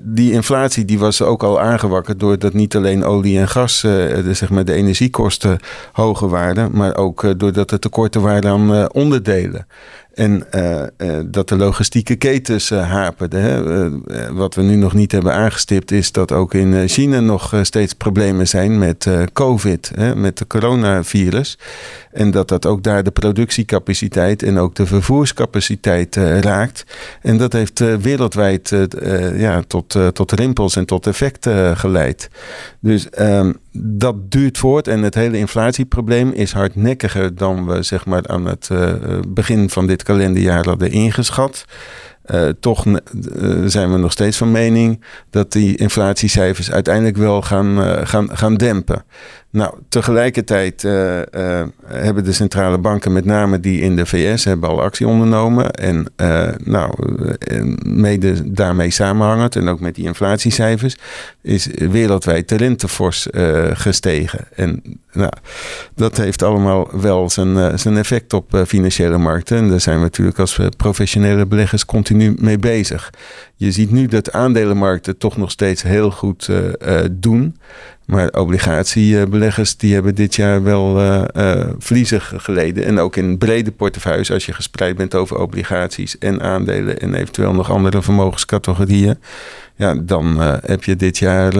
Die 0.00 0.32
inflatie 0.32 0.84
die 0.84 0.98
was 0.98 1.22
ook 1.22 1.42
al 1.42 1.60
aangewakkerd 1.60 2.20
doordat 2.20 2.52
niet 2.52 2.76
alleen 2.76 3.04
olie 3.04 3.38
en 3.38 3.48
gas, 3.48 3.80
de, 3.80 4.30
zeg 4.32 4.50
maar 4.50 4.64
de 4.64 4.72
energiekosten 4.72 5.58
hoger 5.92 6.28
waren, 6.28 6.70
maar 6.72 6.96
ook 6.96 7.38
doordat 7.38 7.70
er 7.70 7.78
tekorten 7.78 8.20
waren 8.20 8.50
aan 8.50 8.92
onderdelen. 8.92 9.66
En 10.14 10.46
uh, 10.54 10.82
uh, 10.98 11.20
dat 11.26 11.48
de 11.48 11.56
logistieke 11.56 12.16
ketens 12.16 12.70
uh, 12.70 12.90
haperden. 12.90 13.42
Hè. 13.42 14.32
wat 14.32 14.54
we 14.54 14.62
nu 14.62 14.76
nog 14.76 14.94
niet 14.94 15.12
hebben 15.12 15.32
aangestipt 15.32 15.90
is 15.90 16.12
dat 16.12 16.32
ook 16.32 16.54
in 16.54 16.88
China 16.88 17.20
nog 17.20 17.54
steeds 17.62 17.92
problemen 17.92 18.48
zijn 18.48 18.78
met 18.78 19.08
COVID, 19.32 19.90
hè, 19.94 20.16
met 20.16 20.38
de 20.38 20.46
coronavirus. 20.46 21.58
En 22.12 22.30
dat 22.30 22.48
dat 22.48 22.66
ook 22.66 22.82
daar 22.82 23.02
de 23.02 23.10
productiecapaciteit 23.10 24.42
en 24.42 24.58
ook 24.58 24.74
de 24.74 24.86
vervoerscapaciteit 24.86 26.16
raakt. 26.16 26.84
En 27.22 27.38
dat 27.38 27.52
heeft 27.52 27.78
wereldwijd 27.78 28.74
ja, 29.36 29.62
tot, 29.66 29.98
tot 30.12 30.32
rimpels 30.32 30.76
en 30.76 30.84
tot 30.86 31.06
effecten 31.06 31.76
geleid. 31.76 32.30
Dus 32.80 33.08
um, 33.18 33.56
dat 33.76 34.30
duurt 34.30 34.58
voort 34.58 34.88
en 34.88 35.02
het 35.02 35.14
hele 35.14 35.38
inflatieprobleem 35.38 36.32
is 36.32 36.52
hardnekkiger 36.52 37.34
dan 37.34 37.66
we 37.66 37.82
zeg 37.82 38.06
maar 38.06 38.28
aan 38.28 38.46
het 38.46 38.68
uh, 38.72 38.92
begin 39.28 39.70
van 39.70 39.86
dit 39.86 40.02
kalenderjaar 40.02 40.64
hadden 40.64 40.90
ingeschat. 40.90 41.64
Uh, 42.26 42.48
toch 42.60 42.86
uh, 42.86 42.96
zijn 43.66 43.92
we 43.92 43.98
nog 43.98 44.12
steeds 44.12 44.36
van 44.36 44.50
mening 44.50 45.04
dat 45.30 45.52
die 45.52 45.76
inflatiecijfers 45.76 46.70
uiteindelijk 46.70 47.16
wel 47.16 47.42
gaan, 47.42 48.06
gaan, 48.06 48.36
gaan 48.36 48.54
dempen. 48.54 49.04
Nou, 49.54 49.74
tegelijkertijd 49.88 50.82
hebben 51.86 52.24
de 52.24 52.32
centrale 52.32 52.78
banken, 52.78 53.12
met 53.12 53.24
name 53.24 53.60
die 53.60 53.80
in 53.80 53.96
de 53.96 54.06
VS, 54.06 54.44
hebben 54.44 54.68
al 54.68 54.82
actie 54.82 55.06
ondernomen. 55.06 55.70
En 55.70 56.06
nou, 56.64 56.94
mede 57.82 58.52
daarmee 58.52 58.90
samenhangend 58.90 59.56
en 59.56 59.68
ook 59.68 59.80
met 59.80 59.94
die 59.94 60.04
inflatiecijfers, 60.04 60.96
is 61.42 61.66
wereldwijd 61.66 62.48
de 62.48 62.56
rente 62.56 62.88
fors 62.88 63.28
gestegen. 63.72 64.40
En 64.54 64.82
nou, 65.12 65.32
dat 65.94 66.16
heeft 66.16 66.42
allemaal 66.42 66.88
wel 67.00 67.30
zijn, 67.30 67.78
zijn 67.78 67.96
effect 67.96 68.32
op 68.32 68.62
financiële 68.66 69.18
markten. 69.18 69.56
En 69.56 69.68
daar 69.68 69.80
zijn 69.80 69.96
we 69.96 70.02
natuurlijk 70.02 70.38
als 70.38 70.58
professionele 70.76 71.46
beleggers 71.46 71.84
continu 71.84 72.34
mee 72.38 72.58
bezig. 72.58 73.10
Je 73.56 73.72
ziet 73.72 73.90
nu 73.90 74.06
dat 74.06 74.32
aandelenmarkten 74.32 75.18
toch 75.18 75.36
nog 75.36 75.50
steeds 75.50 75.82
heel 75.82 76.10
goed 76.10 76.50
doen. 77.12 77.56
Maar 78.06 78.28
obligatiebeleggers 78.28 79.76
die 79.76 79.94
hebben 79.94 80.14
dit 80.14 80.34
jaar 80.34 80.62
wel 80.62 81.00
uh, 81.00 81.22
verliezen 81.78 82.20
geleden. 82.20 82.84
En 82.84 82.98
ook 82.98 83.16
in 83.16 83.38
brede 83.38 83.72
portefeuilles, 83.72 84.30
als 84.30 84.46
je 84.46 84.52
gespreid 84.52 84.96
bent 84.96 85.14
over 85.14 85.38
obligaties 85.38 86.18
en 86.18 86.42
aandelen 86.42 87.00
en 87.00 87.14
eventueel 87.14 87.52
nog 87.52 87.70
andere 87.70 88.02
vermogenscategorieën. 88.02 89.18
Ja, 89.76 89.94
dan 89.94 90.40
heb 90.40 90.84
je 90.84 90.96
dit 90.96 91.18
jaar 91.18 91.52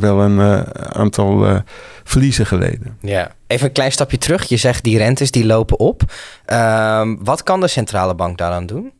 wel 0.00 0.20
een 0.20 0.64
aantal 0.76 1.62
verliezen 2.04 2.46
geleden. 2.46 2.96
Ja, 3.00 3.32
even 3.46 3.66
een 3.66 3.72
klein 3.72 3.92
stapje 3.92 4.18
terug. 4.18 4.44
Je 4.44 4.56
zegt 4.56 4.84
die 4.84 4.98
rentes 4.98 5.30
die 5.30 5.46
lopen 5.46 5.78
op. 5.78 6.02
Ehm, 6.44 7.16
wat 7.20 7.42
kan 7.42 7.60
de 7.60 7.68
centrale 7.68 8.14
bank 8.14 8.38
daaraan 8.38 8.66
doen? 8.66 8.92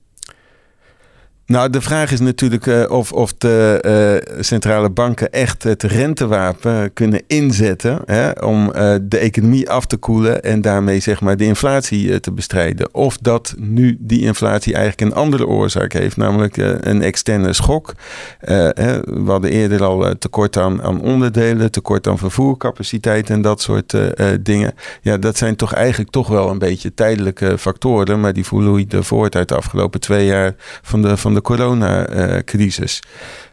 Nou, 1.51 1.71
de 1.71 1.81
vraag 1.81 2.13
is 2.13 2.21
natuurlijk 2.21 2.67
uh, 2.67 2.91
of, 2.91 3.13
of 3.13 3.35
de 3.35 4.21
uh, 4.37 4.43
centrale 4.43 4.91
banken 4.91 5.33
echt 5.33 5.63
het 5.63 5.83
rentewapen 5.83 6.93
kunnen 6.93 7.23
inzetten 7.27 8.03
hè, 8.05 8.31
om 8.31 8.67
uh, 8.67 8.95
de 9.03 9.19
economie 9.19 9.71
af 9.71 9.87
te 9.87 9.97
koelen 9.97 10.43
en 10.43 10.61
daarmee 10.61 11.01
zeg 11.01 11.21
maar 11.21 11.37
de 11.37 11.45
inflatie 11.45 12.21
te 12.21 12.33
bestrijden. 12.33 12.95
Of 12.95 13.19
dat 13.19 13.55
nu 13.59 13.97
die 14.01 14.21
inflatie 14.21 14.75
eigenlijk 14.75 15.11
een 15.11 15.23
andere 15.23 15.47
oorzaak 15.47 15.93
heeft, 15.93 16.17
namelijk 16.17 16.57
een 16.57 17.03
externe 17.03 17.53
schok. 17.53 17.93
Hè, 18.41 19.01
we 19.01 19.31
hadden 19.31 19.51
eerder 19.51 19.83
al 19.85 20.15
tekort 20.19 20.57
aan, 20.57 20.83
aan 20.83 21.01
onderdelen, 21.01 21.71
tekort 21.71 22.07
aan 22.07 22.19
vervoercapaciteit 22.19 23.31
en 23.31 23.43
dat 23.43 23.61
soort 23.61 23.95
dingen. 24.41 24.75
Ja, 25.03 25.17
dat 25.17 25.37
zijn 25.37 25.57
toch 25.57 25.73
eigenlijk 25.73 26.11
toch 26.11 26.29
wel 26.29 26.51
een 26.51 26.59
beetje 26.59 26.95
tijdelijke 26.95 27.59
factoren, 27.59 28.21
maar 28.21 28.33
die 28.33 28.45
vloeiden 28.45 29.05
voort 29.05 29.37
uit 29.37 29.49
de 29.49 29.57
afgelopen 29.57 30.01
twee 30.01 30.27
jaar 30.27 30.55
van 30.83 31.03
de, 31.03 31.17
van 31.17 31.35
de 31.35 31.39
coronacrisis. 31.43 33.03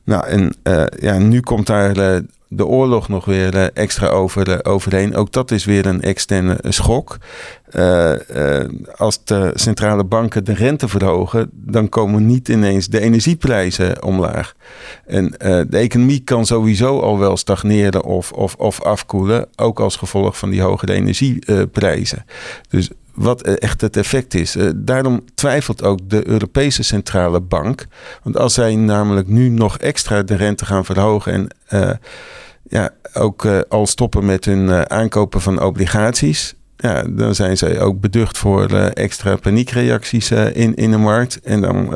Nou, 0.04 0.28
en 0.28 0.54
uh, 0.64 0.84
ja, 1.00 1.18
nu 1.18 1.40
komt 1.40 1.68
daar 1.68 1.98
uh, 1.98 2.18
de 2.48 2.66
oorlog 2.66 3.10
nog 3.10 3.26
weer 3.26 3.56
uh, 3.56 3.66
extra 3.74 4.08
over, 4.08 4.66
overheen. 4.66 5.16
Ook 5.16 5.32
dat 5.32 5.52
is 5.52 5.66
weer 5.66 5.86
een 5.86 6.02
externe 6.02 6.58
schok. 6.62 7.18
als 8.96 9.24
de 9.24 9.52
centrale 9.54 10.04
banken 10.04 10.44
de 10.44 10.54
rente 10.54 10.88
verhogen, 10.88 11.50
dan 11.54 11.90
komen 11.90 12.26
niet 12.26 12.48
ineens 12.48 12.88
de 12.88 13.00
energieprijzen 13.00 14.04
omlaag. 14.04 14.54
En 15.06 15.34
de 15.70 15.78
economie 15.78 16.20
kan 16.20 16.46
sowieso 16.46 17.00
al 17.00 17.20
wel 17.20 17.38
stagneren 17.38 18.04
of, 18.04 18.32
of, 18.32 18.56
of 18.56 18.82
afkoelen, 18.82 19.48
ook 19.56 19.80
als 19.80 19.96
gevolg 19.96 20.38
van 20.38 20.50
die 20.50 20.62
hogere 20.62 20.94
energieprijzen. 20.94 22.26
Dus 22.70 22.90
wat 23.18 23.42
echt 23.42 23.82
het 23.82 23.98
effect 23.98 24.34
is. 24.34 24.56
Eh, 24.56 24.70
daarom 24.76 25.24
twijfelt 25.36 25.84
ook 25.84 26.10
de 26.10 26.28
Europese 26.28 26.84
Centrale 26.84 27.42
Bank. 27.42 27.86
Want 28.24 28.38
als 28.38 28.54
zij 28.54 28.76
namelijk 28.76 29.28
nu 29.28 29.50
nog 29.50 29.78
extra 29.78 30.24
de 30.24 30.36
rente 30.36 30.66
gaan 30.66 30.86
verhogen 30.86 31.34
en 31.34 31.48
uh, 31.70 31.92
ja, 32.64 32.90
ook 33.14 33.46
al 33.70 33.88
stoppen 33.88 34.26
met 34.26 34.46
hun 34.46 34.90
aankopen 34.90 35.42
van 35.42 35.62
obligaties. 35.62 36.56
Ja, 36.78 37.04
dan 37.04 37.36
zijn 37.36 37.58
zij 37.58 37.82
ook 37.82 38.00
beducht 38.00 38.38
voor 38.38 38.72
extra 38.78 39.36
paniekreacties 39.36 40.32
in, 40.32 40.76
in 40.76 40.92
de 40.92 40.98
markt. 40.98 41.40
En 41.42 41.62
dan 41.62 41.94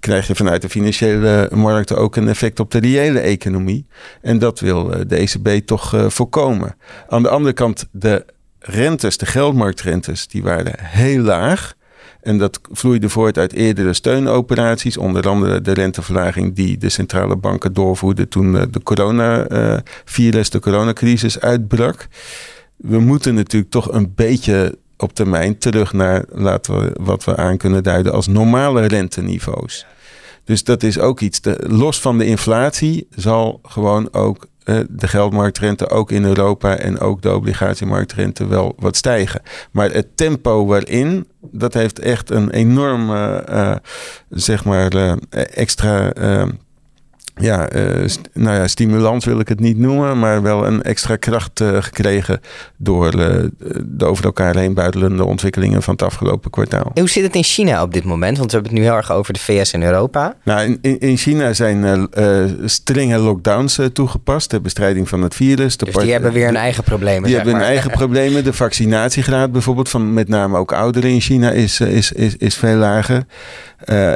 krijg 0.00 0.26
je 0.26 0.34
vanuit 0.34 0.62
de 0.62 0.68
financiële 0.68 1.50
markten 1.54 1.98
ook 1.98 2.16
een 2.16 2.28
effect 2.28 2.60
op 2.60 2.70
de 2.70 2.78
reële 2.78 3.20
economie. 3.20 3.86
En 4.22 4.38
dat 4.38 4.60
wil 4.60 5.06
de 5.06 5.16
ECB 5.16 5.66
toch 5.66 5.94
voorkomen. 6.06 6.76
Aan 7.08 7.22
de 7.22 7.28
andere 7.28 7.54
kant, 7.54 7.88
de 7.90 8.24
rentes, 8.58 9.16
de 9.16 9.26
geldmarktrentes, 9.26 10.26
die 10.26 10.42
waren 10.42 10.74
heel 10.78 11.22
laag. 11.22 11.76
En 12.20 12.38
dat 12.38 12.60
vloeide 12.70 13.08
voort 13.08 13.38
uit 13.38 13.52
eerdere 13.52 13.92
steunoperaties, 13.92 14.96
onder 14.96 15.28
andere 15.28 15.60
de 15.60 15.72
renteverlaging 15.72 16.54
die 16.54 16.78
de 16.78 16.88
centrale 16.88 17.36
banken 17.36 17.72
doorvoerden 17.72 18.28
toen 18.28 18.56
eh, 18.56 18.62
de 18.70 18.82
coronavirus, 18.82 20.46
uh, 20.46 20.52
de 20.52 20.60
coronacrisis 20.60 21.40
uitbrak. 21.40 22.06
We 22.76 22.98
moeten 22.98 23.34
natuurlijk 23.34 23.72
toch 23.72 23.92
een 23.92 24.12
beetje 24.14 24.78
op 24.96 25.14
termijn 25.14 25.58
terug 25.58 25.92
naar 25.92 26.24
laten 26.28 26.78
we, 26.78 26.90
wat 27.00 27.24
we 27.24 27.36
aan 27.36 27.56
kunnen 27.56 27.82
duiden 27.82 28.12
als 28.12 28.26
normale 28.26 28.86
renteniveaus. 28.86 29.86
Dus 30.44 30.64
dat 30.64 30.82
is 30.82 30.98
ook 30.98 31.20
iets. 31.20 31.40
los 31.58 32.00
van 32.00 32.18
de 32.18 32.26
inflatie 32.26 33.06
zal 33.10 33.60
gewoon 33.62 34.12
ook 34.12 34.46
de 34.90 35.08
geldmarktrente 35.08 35.90
ook 35.90 36.10
in 36.10 36.24
Europa 36.24 36.76
en 36.76 37.00
ook 37.00 37.22
de 37.22 37.34
obligatiemarktrente 37.34 38.46
wel 38.46 38.74
wat 38.78 38.96
stijgen. 38.96 39.42
Maar 39.70 39.90
het 39.90 40.16
tempo 40.16 40.66
waarin, 40.66 41.28
dat 41.40 41.74
heeft 41.74 41.98
echt 41.98 42.30
een 42.30 42.50
enorme, 42.50 43.44
uh, 43.50 43.76
zeg 44.28 44.64
maar, 44.64 44.94
uh, 44.94 45.12
extra 45.54 46.12
ja, 47.38 47.72
uh, 47.74 48.04
nou 48.32 48.56
ja, 48.56 48.66
stimulans 48.66 49.24
wil 49.24 49.40
ik 49.40 49.48
het 49.48 49.60
niet 49.60 49.78
noemen, 49.78 50.18
maar 50.18 50.42
wel 50.42 50.66
een 50.66 50.82
extra 50.82 51.16
kracht 51.16 51.60
uh, 51.60 51.82
gekregen 51.82 52.40
door 52.76 53.14
uh, 53.14 53.44
de 53.84 54.04
over 54.04 54.24
elkaar 54.24 54.56
heen 54.56 54.74
buitelende 54.74 55.24
ontwikkelingen 55.24 55.82
van 55.82 55.92
het 55.92 56.02
afgelopen 56.02 56.50
kwartaal. 56.50 56.90
hoe 56.94 57.08
zit 57.08 57.22
het 57.22 57.34
in 57.34 57.44
China 57.44 57.82
op 57.82 57.92
dit 57.92 58.04
moment? 58.04 58.38
Want 58.38 58.50
we 58.50 58.56
hebben 58.56 58.72
het 58.74 58.82
nu 58.82 58.88
heel 58.88 58.96
erg 58.96 59.12
over 59.12 59.32
de 59.32 59.40
VS 59.40 59.72
en 59.72 59.82
Europa. 59.82 60.34
Nou, 60.44 60.78
in, 60.80 60.98
in 60.98 61.16
China 61.16 61.52
zijn 61.52 62.08
strenge 62.64 63.18
lockdowns 63.18 63.78
toegepast 63.92 64.48
ter 64.48 64.60
bestrijding 64.60 65.08
van 65.08 65.22
het 65.22 65.34
virus. 65.34 65.76
De 65.76 65.84
dus 65.84 65.94
die 65.94 66.12
hebben 66.12 66.32
weer 66.32 66.46
hun 66.46 66.56
eigen 66.56 66.84
problemen. 66.84 67.22
Die 67.22 67.34
hebben 67.34 67.54
hun 67.54 67.62
eigen 67.62 67.90
problemen. 67.90 68.44
De 68.44 68.52
vaccinatiegraad 68.52 69.52
bijvoorbeeld 69.52 69.88
van 69.88 70.12
met 70.12 70.28
name 70.28 70.56
ook 70.58 70.72
ouderen 70.72 71.10
in 71.10 71.20
China 71.20 71.50
is, 71.50 71.80
is, 71.80 72.12
is, 72.12 72.36
is 72.36 72.54
veel 72.54 72.76
lager. 72.76 73.24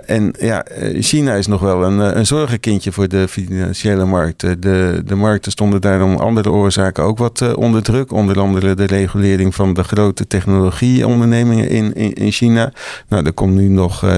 en 0.07 0.35
ja, 0.39 0.65
China 1.01 1.35
is 1.35 1.47
nog 1.47 1.61
wel 1.61 1.85
een, 1.85 2.19
een 2.19 2.27
zorgenkindje 2.27 2.93
voor 2.93 3.09
de 3.13 3.29
financiële 3.29 4.05
markten. 4.05 4.61
De, 4.61 5.03
de 5.05 5.15
markten 5.15 5.53
stonden 5.53 5.81
daar 5.81 6.03
om 6.03 6.17
andere 6.17 6.51
oorzaken 6.51 7.05
ook 7.05 7.19
wat 7.19 7.41
uh, 7.41 7.57
onder 7.57 7.83
druk. 7.83 8.13
Onder 8.13 8.41
andere 8.41 8.75
de 8.75 8.85
regulering 8.85 9.55
van 9.55 9.75
de 9.75 9.85
grote 9.85 10.27
technologieondernemingen 10.27 11.69
in, 11.69 11.95
in, 11.95 12.13
in 12.13 12.31
China. 12.31 12.73
Nou, 13.09 13.25
er 13.25 13.33
komt 13.33 13.55
nu 13.55 13.69
nog 13.69 14.05
uh, 14.05 14.17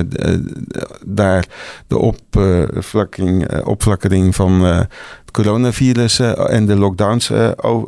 daar 1.07 1.47
de 1.87 1.99
opvlakking, 1.99 3.63
opflakkering 3.65 4.35
van 4.35 4.63
het 4.63 5.31
coronavirus 5.33 6.19
en 6.19 6.67
de 6.67 6.77
lockdowns 6.77 7.33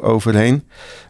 overheen. 0.00 0.62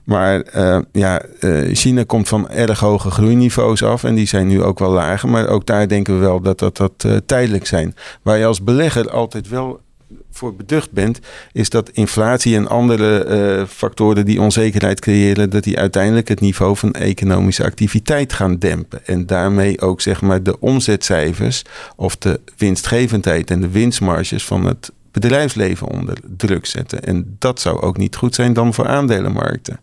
Maar 0.06 0.42
uh, 0.56 0.78
ja, 0.92 1.22
uh, 1.40 1.74
China 1.74 2.02
komt 2.06 2.28
van 2.28 2.48
erg 2.48 2.80
hoge 2.80 3.10
groeiniveaus 3.10 3.82
af 3.82 4.04
en 4.04 4.14
die 4.14 4.26
zijn 4.26 4.46
nu 4.46 4.62
ook 4.62 4.78
wel 4.78 4.90
lager. 4.90 5.28
Maar 5.28 5.48
ook 5.48 5.66
daar 5.66 5.88
denken 5.88 6.14
we 6.14 6.20
wel 6.20 6.40
dat 6.40 6.58
dat, 6.58 6.76
dat 6.76 7.04
uh, 7.06 7.16
tijdelijk 7.26 7.66
zijn. 7.66 7.94
Waar 8.22 8.38
je 8.38 8.46
als 8.46 8.62
belegger 8.62 9.10
altijd 9.10 9.48
wel 9.48 9.80
voor 10.30 10.54
beducht 10.54 10.92
bent, 10.92 11.20
is 11.52 11.70
dat 11.70 11.90
inflatie 11.90 12.56
en 12.56 12.68
andere 12.68 13.26
uh, 13.58 13.66
factoren 13.66 14.24
die 14.24 14.40
onzekerheid 14.40 15.00
creëren, 15.00 15.50
dat 15.50 15.64
die 15.64 15.78
uiteindelijk 15.78 16.28
het 16.28 16.40
niveau 16.40 16.76
van 16.76 16.92
economische 16.92 17.64
activiteit 17.64 18.32
gaan 18.32 18.58
dempen. 18.58 19.06
En 19.06 19.26
daarmee 19.26 19.80
ook 19.80 20.00
zeg 20.00 20.22
maar 20.22 20.42
de 20.42 20.60
omzetcijfers 20.60 21.62
of 21.96 22.16
de 22.16 22.40
winstgevendheid 22.56 23.50
en 23.50 23.60
de 23.60 23.70
winstmarges 23.70 24.44
van 24.44 24.64
het 24.64 24.92
bedrijfsleven 25.10 25.86
onder 25.88 26.16
druk 26.36 26.66
zetten. 26.66 27.02
En 27.02 27.36
dat 27.38 27.60
zou 27.60 27.80
ook 27.80 27.96
niet 27.96 28.16
goed 28.16 28.34
zijn 28.34 28.52
dan 28.52 28.74
voor 28.74 28.86
aandelenmarkten. 28.86 29.80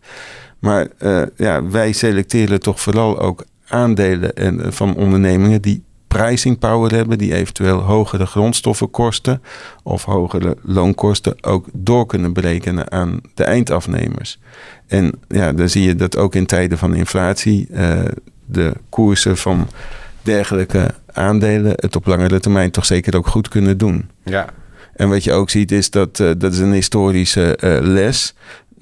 Maar 0.58 0.88
uh, 0.98 1.22
ja, 1.36 1.68
wij 1.68 1.92
selecteren 1.92 2.60
toch 2.60 2.80
vooral 2.80 3.18
ook 3.20 3.44
aandelen 3.68 4.34
en, 4.34 4.72
van 4.72 4.96
ondernemingen 4.96 5.62
die 5.62 5.82
pricing 6.18 6.58
power 6.58 6.94
hebben, 6.94 7.18
die 7.18 7.34
eventueel 7.34 7.78
hogere 7.78 8.26
grondstoffenkosten 8.26 9.42
of 9.82 10.04
hogere 10.04 10.56
loonkosten 10.62 11.44
ook 11.44 11.66
door 11.72 12.06
kunnen 12.06 12.32
berekenen 12.32 12.92
aan 12.92 13.20
de 13.34 13.44
eindafnemers. 13.44 14.38
En 14.86 15.12
ja, 15.28 15.52
dan 15.52 15.68
zie 15.68 15.82
je 15.82 15.94
dat 15.94 16.16
ook 16.16 16.34
in 16.34 16.46
tijden 16.46 16.78
van 16.78 16.94
inflatie 16.94 17.66
uh, 17.70 18.00
de 18.46 18.72
koersen 18.88 19.36
van 19.36 19.68
dergelijke 20.22 20.94
aandelen 21.12 21.72
het 21.76 21.96
op 21.96 22.06
langere 22.06 22.40
termijn 22.40 22.70
toch 22.70 22.84
zeker 22.86 23.16
ook 23.16 23.26
goed 23.26 23.48
kunnen 23.48 23.78
doen. 23.78 24.10
Ja. 24.24 24.48
En 24.94 25.08
wat 25.08 25.24
je 25.24 25.32
ook 25.32 25.50
ziet 25.50 25.72
is 25.72 25.90
dat, 25.90 26.18
uh, 26.18 26.30
dat 26.38 26.52
is 26.52 26.58
een 26.58 26.72
historische 26.72 27.58
uh, 27.60 27.78
les. 27.80 28.34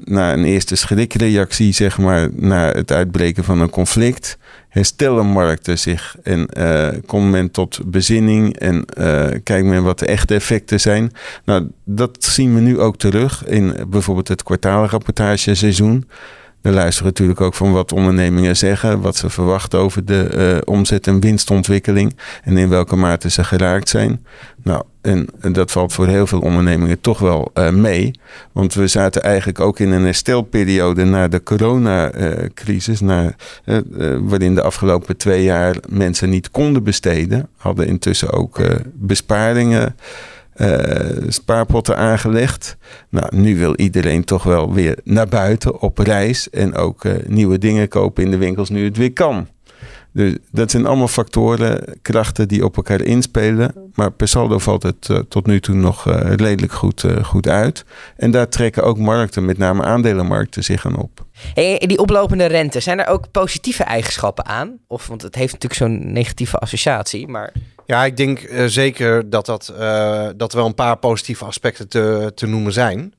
Na 0.04 0.32
een 0.32 0.44
eerste 0.44 0.76
schrikreactie, 0.76 1.72
zeg 1.72 1.98
maar, 1.98 2.28
na 2.32 2.70
het 2.70 2.92
uitbreken 2.92 3.44
van 3.44 3.60
een 3.60 3.70
conflict, 3.70 4.38
herstellen 4.72 5.26
markten 5.26 5.78
zich 5.78 6.16
en 6.22 6.48
uh, 6.58 6.88
komt 7.06 7.30
men 7.30 7.50
tot 7.50 7.80
bezinning 7.84 8.56
en 8.56 8.84
uh, 8.98 9.26
kijkt 9.42 9.66
men 9.66 9.82
wat 9.82 9.98
de 9.98 10.06
echte 10.06 10.34
effecten 10.34 10.80
zijn. 10.80 11.12
Nou, 11.44 11.66
dat 11.84 12.24
zien 12.24 12.54
we 12.54 12.60
nu 12.60 12.80
ook 12.80 12.96
terug 12.96 13.46
in 13.46 13.74
bijvoorbeeld 13.88 14.28
het 14.28 14.42
kwartaalrapportageseizoen. 14.42 16.08
We 16.62 16.70
luisteren 16.70 17.08
natuurlijk 17.08 17.40
ook 17.40 17.54
van 17.54 17.72
wat 17.72 17.92
ondernemingen 17.92 18.56
zeggen, 18.56 19.00
wat 19.00 19.16
ze 19.16 19.30
verwachten 19.30 19.78
over 19.78 20.04
de 20.04 20.30
uh, 20.34 20.74
omzet- 20.74 21.06
en 21.06 21.20
winstontwikkeling 21.20 22.16
en 22.44 22.56
in 22.56 22.68
welke 22.68 22.96
mate 22.96 23.30
ze 23.30 23.44
geraakt 23.44 23.88
zijn. 23.88 24.24
Nou, 24.62 24.82
en, 25.00 25.28
dat 25.52 25.70
valt 25.70 25.92
voor 25.92 26.06
heel 26.06 26.26
veel 26.26 26.40
ondernemingen 26.40 27.00
toch 27.00 27.18
wel 27.18 27.50
uh, 27.54 27.70
mee. 27.70 28.10
Want 28.52 28.74
we 28.74 28.86
zaten 28.86 29.22
eigenlijk 29.22 29.60
ook 29.60 29.78
in 29.78 29.90
een 29.90 30.04
herstelperiode 30.04 31.04
na 31.04 31.28
de 31.28 31.42
coronacrisis, 31.42 33.00
uh, 33.00 33.26
waarin 34.20 34.54
de 34.54 34.62
afgelopen 34.62 35.16
twee 35.16 35.42
jaar 35.42 35.76
mensen 35.88 36.30
niet 36.30 36.50
konden 36.50 36.84
besteden, 36.84 37.48
hadden 37.56 37.86
intussen 37.86 38.32
ook 38.32 38.60
besparingen 38.94 39.96
uh, 40.62 41.28
spaarpotten 41.28 41.96
aangelegd. 41.96 42.76
Nou, 43.08 43.36
nu 43.36 43.58
wil 43.58 43.76
iedereen 43.76 44.24
toch 44.24 44.42
wel 44.42 44.72
weer 44.72 44.98
naar 45.04 45.28
buiten 45.28 45.80
op 45.80 45.98
reis 45.98 46.50
en 46.50 46.74
ook 46.74 47.04
uh, 47.04 47.12
nieuwe 47.26 47.58
dingen 47.58 47.88
kopen 47.88 48.24
in 48.24 48.30
de 48.30 48.36
winkels 48.36 48.70
nu 48.70 48.84
het 48.84 48.96
weer 48.96 49.12
kan. 49.12 49.46
Dus 50.12 50.36
dat 50.50 50.70
zijn 50.70 50.86
allemaal 50.86 51.08
factoren, 51.08 51.98
krachten 52.02 52.48
die 52.48 52.64
op 52.64 52.76
elkaar 52.76 53.00
inspelen. 53.00 53.74
Maar 53.94 54.10
per 54.12 54.28
saldo 54.28 54.58
valt 54.58 54.82
het 54.82 55.08
uh, 55.10 55.18
tot 55.18 55.46
nu 55.46 55.60
toe 55.60 55.74
nog 55.74 56.04
redelijk 56.36 56.72
goed, 56.72 57.04
goed 57.22 57.48
uit. 57.48 57.84
En 58.16 58.30
daar 58.30 58.48
trekken 58.48 58.84
ook 58.84 58.98
markten, 58.98 59.44
met 59.44 59.58
name 59.58 59.82
aandelenmarkten, 59.82 60.64
zich 60.64 60.86
aan 60.86 60.96
op. 60.96 61.24
Hey, 61.54 61.82
die 61.86 61.98
oplopende 61.98 62.46
rente, 62.46 62.80
zijn 62.80 63.00
er 63.00 63.06
ook 63.06 63.30
positieve 63.30 63.82
eigenschappen 63.82 64.46
aan? 64.46 64.78
Of, 64.86 65.06
want 65.06 65.22
het 65.22 65.34
heeft 65.34 65.52
natuurlijk 65.52 65.80
zo'n 65.80 66.12
negatieve 66.12 66.58
associatie, 66.58 67.28
maar... 67.28 67.52
Ja, 67.86 68.04
ik 68.04 68.16
denk 68.16 68.48
zeker 68.66 69.30
dat, 69.30 69.46
dat, 69.46 69.72
dat 70.36 70.52
er 70.52 70.58
wel 70.58 70.66
een 70.66 70.74
paar 70.74 70.96
positieve 70.96 71.44
aspecten 71.44 71.88
te, 71.88 72.32
te 72.34 72.46
noemen 72.46 72.72
zijn. 72.72 73.14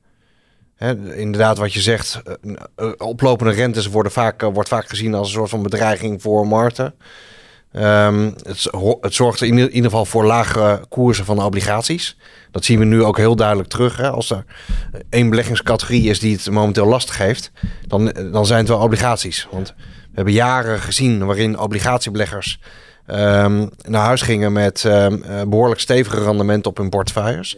Hè, 0.74 1.14
inderdaad, 1.14 1.58
wat 1.58 1.72
je 1.72 1.80
zegt, 1.80 2.22
uh, 2.42 2.90
oplopende 2.96 3.52
rentes 3.52 3.86
worden 3.86 4.12
vaak, 4.12 4.42
wordt 4.42 4.68
vaak 4.68 4.88
gezien 4.88 5.14
als 5.14 5.28
een 5.28 5.34
soort 5.34 5.50
van 5.50 5.62
bedreiging 5.62 6.22
voor 6.22 6.46
markten. 6.46 6.94
Um, 7.76 8.34
het, 8.42 8.68
het, 9.00 9.14
zorgt 9.14 9.42
in 9.42 9.58
ieder 9.58 9.90
geval 9.90 10.04
voor 10.04 10.24
lage 10.24 10.84
koersen 10.88 11.24
van 11.24 11.42
obligaties. 11.42 12.16
Dat 12.50 12.64
zien 12.64 12.78
we 12.78 12.84
nu 12.84 13.02
ook 13.02 13.16
heel 13.16 13.36
duidelijk 13.36 13.68
terug. 13.68 13.96
Hè. 13.96 14.10
Als 14.10 14.30
er 14.30 14.44
één 15.10 15.30
beleggingscategorie 15.30 16.10
is 16.10 16.20
die 16.20 16.36
het 16.36 16.50
momenteel 16.50 16.86
lastig 16.86 17.18
heeft, 17.18 17.50
dan, 17.86 18.12
dan 18.32 18.46
zijn 18.46 18.58
het 18.58 18.68
wel 18.68 18.78
obligaties. 18.78 19.48
Want 19.50 19.74
we 19.78 20.12
hebben 20.14 20.32
jaren 20.34 20.80
gezien 20.80 21.26
waarin 21.26 21.58
obligatiebeleggers 21.58 22.60
um, 23.06 23.70
naar 23.82 24.04
huis 24.04 24.22
gingen 24.22 24.52
met 24.52 24.84
um, 24.84 25.22
behoorlijk 25.48 25.80
stevige 25.80 26.24
rendementen 26.24 26.70
op 26.70 26.76
hun 26.76 26.88
portefeuilles. 26.88 27.56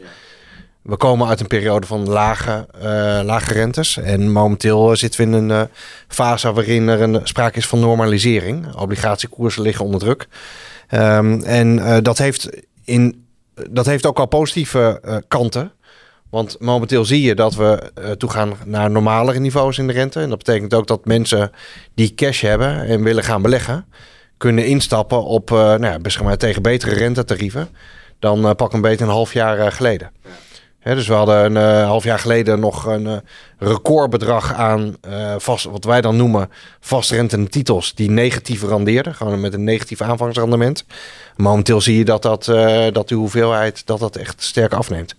We 0.82 0.96
komen 0.96 1.28
uit 1.28 1.40
een 1.40 1.46
periode 1.46 1.86
van 1.86 2.08
lage, 2.08 2.66
uh, 2.76 2.82
lage 3.24 3.52
rentes. 3.52 3.96
En 3.96 4.32
momenteel 4.32 4.96
zitten 4.96 5.20
we 5.20 5.26
in 5.26 5.32
een 5.32 5.50
uh, 5.50 5.62
fase 6.08 6.52
waarin 6.52 6.88
er 6.88 7.00
een 7.00 7.20
sprake 7.22 7.58
is 7.58 7.66
van 7.66 7.80
normalisering. 7.80 8.74
Obligatiekoersen 8.74 9.62
liggen 9.62 9.84
onder 9.84 10.00
druk. 10.00 10.28
Um, 10.90 11.42
en 11.42 11.76
uh, 11.76 11.96
dat, 12.02 12.18
heeft 12.18 12.48
in, 12.84 13.26
dat 13.70 13.86
heeft 13.86 14.06
ook 14.06 14.18
al 14.18 14.26
positieve 14.26 15.00
kanten. 15.28 15.72
Want 16.30 16.56
momenteel 16.60 17.04
zie 17.04 17.22
je 17.22 17.34
dat 17.34 17.54
we 17.54 17.92
toegaan 18.18 18.54
naar 18.64 18.90
normalere 18.90 19.38
niveaus 19.38 19.78
in 19.78 19.86
de 19.86 19.92
rente. 19.92 20.20
En 20.20 20.28
dat 20.28 20.38
betekent 20.38 20.74
ook 20.74 20.86
dat 20.86 21.04
mensen 21.04 21.50
die 21.94 22.14
cash 22.14 22.40
hebben 22.40 22.82
en 22.82 23.02
willen 23.02 23.24
gaan 23.24 23.42
beleggen, 23.42 23.86
kunnen 24.36 24.66
instappen 24.66 25.24
op 25.24 25.50
nou 25.50 25.86
ja, 25.86 25.98
maar 26.22 26.36
tegen 26.36 26.62
betere 26.62 26.94
rentetarieven 26.94 27.68
dan 28.18 28.56
pak 28.56 28.72
een 28.72 28.80
beetje 28.80 29.04
een 29.04 29.10
half 29.10 29.32
jaar 29.32 29.72
geleden 29.72 30.10
dus 30.94 31.06
we 31.06 31.14
hadden 31.14 31.56
een 31.56 31.84
half 31.84 32.04
jaar 32.04 32.18
geleden 32.18 32.60
nog 32.60 32.84
een 32.84 33.22
recordbedrag 33.58 34.54
aan 34.54 34.96
vast, 35.38 35.64
wat 35.64 35.84
wij 35.84 36.00
dan 36.00 36.16
noemen 36.16 36.50
vastrentende 36.80 37.48
titels 37.48 37.94
die 37.94 38.10
negatief 38.10 38.62
rendeerden. 38.62 39.14
Gewoon 39.14 39.40
met 39.40 39.54
een 39.54 39.64
negatief 39.64 40.00
aanvangsrendement. 40.00 40.84
Momenteel 41.36 41.80
zie 41.80 41.98
je 41.98 42.04
dat, 42.04 42.22
dat, 42.22 42.44
dat 42.92 43.08
de 43.08 43.14
hoeveelheid 43.14 43.86
dat 43.86 43.98
dat 43.98 44.16
echt 44.16 44.42
sterk 44.42 44.72
afneemt. 44.72 45.14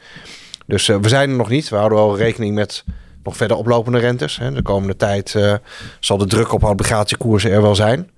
Dus 0.66 0.88
we 0.88 1.10
zijn 1.10 1.30
er 1.30 1.36
nog 1.36 1.50
niet. 1.50 1.70
We 1.70 1.76
houden 1.76 1.98
wel 1.98 2.18
rekening 2.18 2.56
met 2.56 2.84
nog 3.24 3.38
verder 3.38 3.58
oplopende 3.58 4.00
rentes. 4.00 4.38
Hè. 4.38 4.52
De 4.52 4.62
komende 4.62 4.96
tijd 4.96 5.36
zal 6.00 6.18
de 6.18 6.28
druk 6.28 6.54
op 6.54 6.64
obligatiekoersen 6.64 7.52
er 7.52 7.62
wel 7.62 7.76
zijn. 7.76 8.10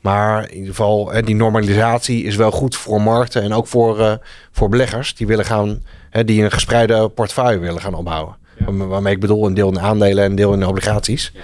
Maar 0.00 0.42
in 0.42 0.54
ieder 0.54 0.68
geval, 0.68 1.10
die 1.24 1.34
normalisatie 1.34 2.24
is 2.24 2.36
wel 2.36 2.50
goed 2.50 2.76
voor 2.76 3.02
markten 3.02 3.42
en 3.42 3.52
ook 3.52 3.66
voor, 3.66 4.18
voor 4.52 4.68
beleggers 4.68 5.14
die 5.14 5.26
willen 5.26 5.44
gaan 5.44 5.82
hè, 6.10 6.24
die 6.24 6.42
een 6.42 6.50
gespreide 6.50 7.08
portefeuille 7.08 7.58
willen 7.58 7.80
gaan 7.80 7.94
opbouwen. 7.94 8.36
Waarmee 8.66 9.14
ik 9.14 9.20
bedoel 9.20 9.46
een 9.46 9.54
deel 9.54 9.68
in 9.68 9.80
aandelen 9.80 10.24
en 10.24 10.30
een 10.30 10.36
deel 10.36 10.52
in 10.52 10.66
obligaties. 10.66 11.32
Ja. 11.34 11.40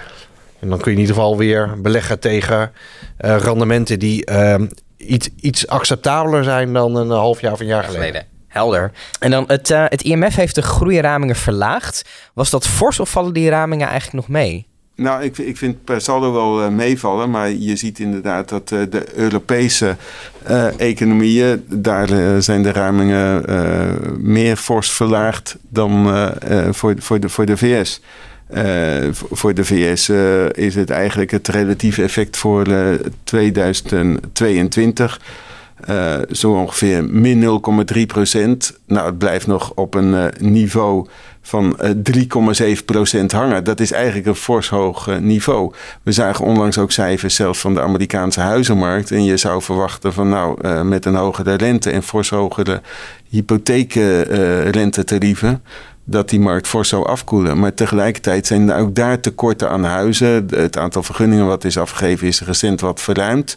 En 0.65 0.71
dan 0.71 0.79
kun 0.79 0.91
je 0.91 0.97
in 0.97 1.03
ieder 1.03 1.15
geval 1.15 1.37
weer 1.37 1.81
beleggen 1.81 2.21
tegen 2.21 2.73
uh, 3.21 3.37
rendementen 3.37 3.99
die 3.99 4.31
uh, 4.31 4.55
iets, 4.97 5.29
iets 5.41 5.69
acceptabeler 5.69 6.45
zijn 6.45 6.73
dan 6.73 6.97
een 6.97 7.11
half 7.11 7.41
jaar 7.41 7.53
of 7.53 7.61
een 7.61 7.67
jaar 7.67 7.85
geleden. 7.85 8.07
geleden. 8.07 8.27
Helder. 8.49 8.93
En 9.19 9.31
dan 9.31 9.45
het, 9.47 9.71
uh, 9.71 9.85
het 9.89 10.03
IMF 10.03 10.35
heeft 10.35 10.55
de 10.55 10.63
groeiramingen 10.63 11.37
verlaagd. 11.37 12.05
Was 12.35 12.51
dat 12.51 12.67
fors 12.67 13.01
of 13.01 13.11
vallen 13.11 13.33
die 13.33 13.51
ramingen 13.51 13.89
eigenlijk 13.89 14.17
nog 14.17 14.29
mee? 14.29 14.67
Nou, 14.97 15.23
ik, 15.23 15.39
ik 15.39 15.57
vind 15.57 15.85
per 15.85 16.01
saldo 16.01 16.33
wel 16.33 16.65
uh, 16.65 16.69
meevallen. 16.69 17.31
Maar 17.31 17.51
je 17.51 17.77
ziet 17.77 17.99
inderdaad 17.99 18.49
dat 18.49 18.71
uh, 18.71 18.81
de 18.91 19.07
Europese 19.15 19.97
economieën... 20.77 21.65
daar 21.69 22.43
zijn 22.43 22.63
de 22.63 22.73
ramingen 22.73 23.45
meer 24.21 24.57
fors 24.57 24.91
verlaagd 24.91 25.57
dan 25.69 26.07
voor, 26.71 26.95
voor, 26.99 27.21
de, 27.21 27.29
voor 27.29 27.47
de 27.47 27.57
VS. 27.57 28.01
voor 29.33 29.55
de 29.55 29.65
VS 29.65 30.09
is 30.53 30.75
het 30.75 30.91
eigenlijk 30.91 31.31
het 31.31 31.49
relatieve 31.49 32.03
effect 32.03 32.37
voor 32.37 32.67
2022... 33.25 35.21
zo 36.31 36.53
ongeveer 36.53 37.05
min 37.05 37.61
0,3 37.95 38.07
procent. 38.07 38.79
Nou, 38.87 39.07
het 39.07 39.19
blijft 39.19 39.47
nog 39.47 39.73
op 39.75 39.95
een 39.95 40.33
niveau 40.39 41.07
van 41.47 41.77
3,7% 41.81 41.87
eh, 42.25 42.39
hangen. 43.29 43.65
Dat 43.65 43.81
is 43.81 43.93
eigenlijk 43.93 44.27
een 44.27 44.35
fors 44.35 44.69
hoog 44.69 45.09
eh, 45.09 45.17
niveau. 45.17 45.73
We 46.03 46.13
zagen 46.13 46.45
onlangs 46.45 46.79
ook 46.79 46.93
cijfers 46.93 47.35
zelfs 47.35 47.61
van 47.61 47.75
de 47.75 47.81
Amerikaanse 47.81 48.41
huizenmarkt. 48.41 49.11
En 49.11 49.25
je 49.25 49.37
zou 49.37 49.63
verwachten 49.63 50.13
van 50.13 50.29
nou, 50.29 50.59
uh, 50.63 50.83
met 50.83 51.05
een 51.05 51.15
hogere 51.15 51.55
rente 51.55 51.91
en 51.91 52.03
fors 52.03 52.31
hogere 52.31 52.81
hypotheekrentetarieven. 53.29 55.63
dat 56.07 56.29
die 56.29 56.41
markt 56.41 56.67
fors 56.67 56.89
zou 56.89 57.07
afkoelen. 57.07 57.59
Maar 57.59 57.75
tegelijkertijd 57.75 58.47
zijn 58.47 58.71
er 58.71 58.81
ook 58.81 58.95
daar 58.95 59.21
tekorten 59.21 59.71
aan 59.71 59.85
huizen. 59.85 60.47
Het 60.51 60.79
aantal 60.79 61.03
vergunningen 61.03 61.47
wat 61.47 61.65
is 61.65 61.79
afgegeven 61.79 62.27
is 62.27 62.43
recent 62.43 62.81
wat 62.81 63.01
verruimd. 63.01 63.57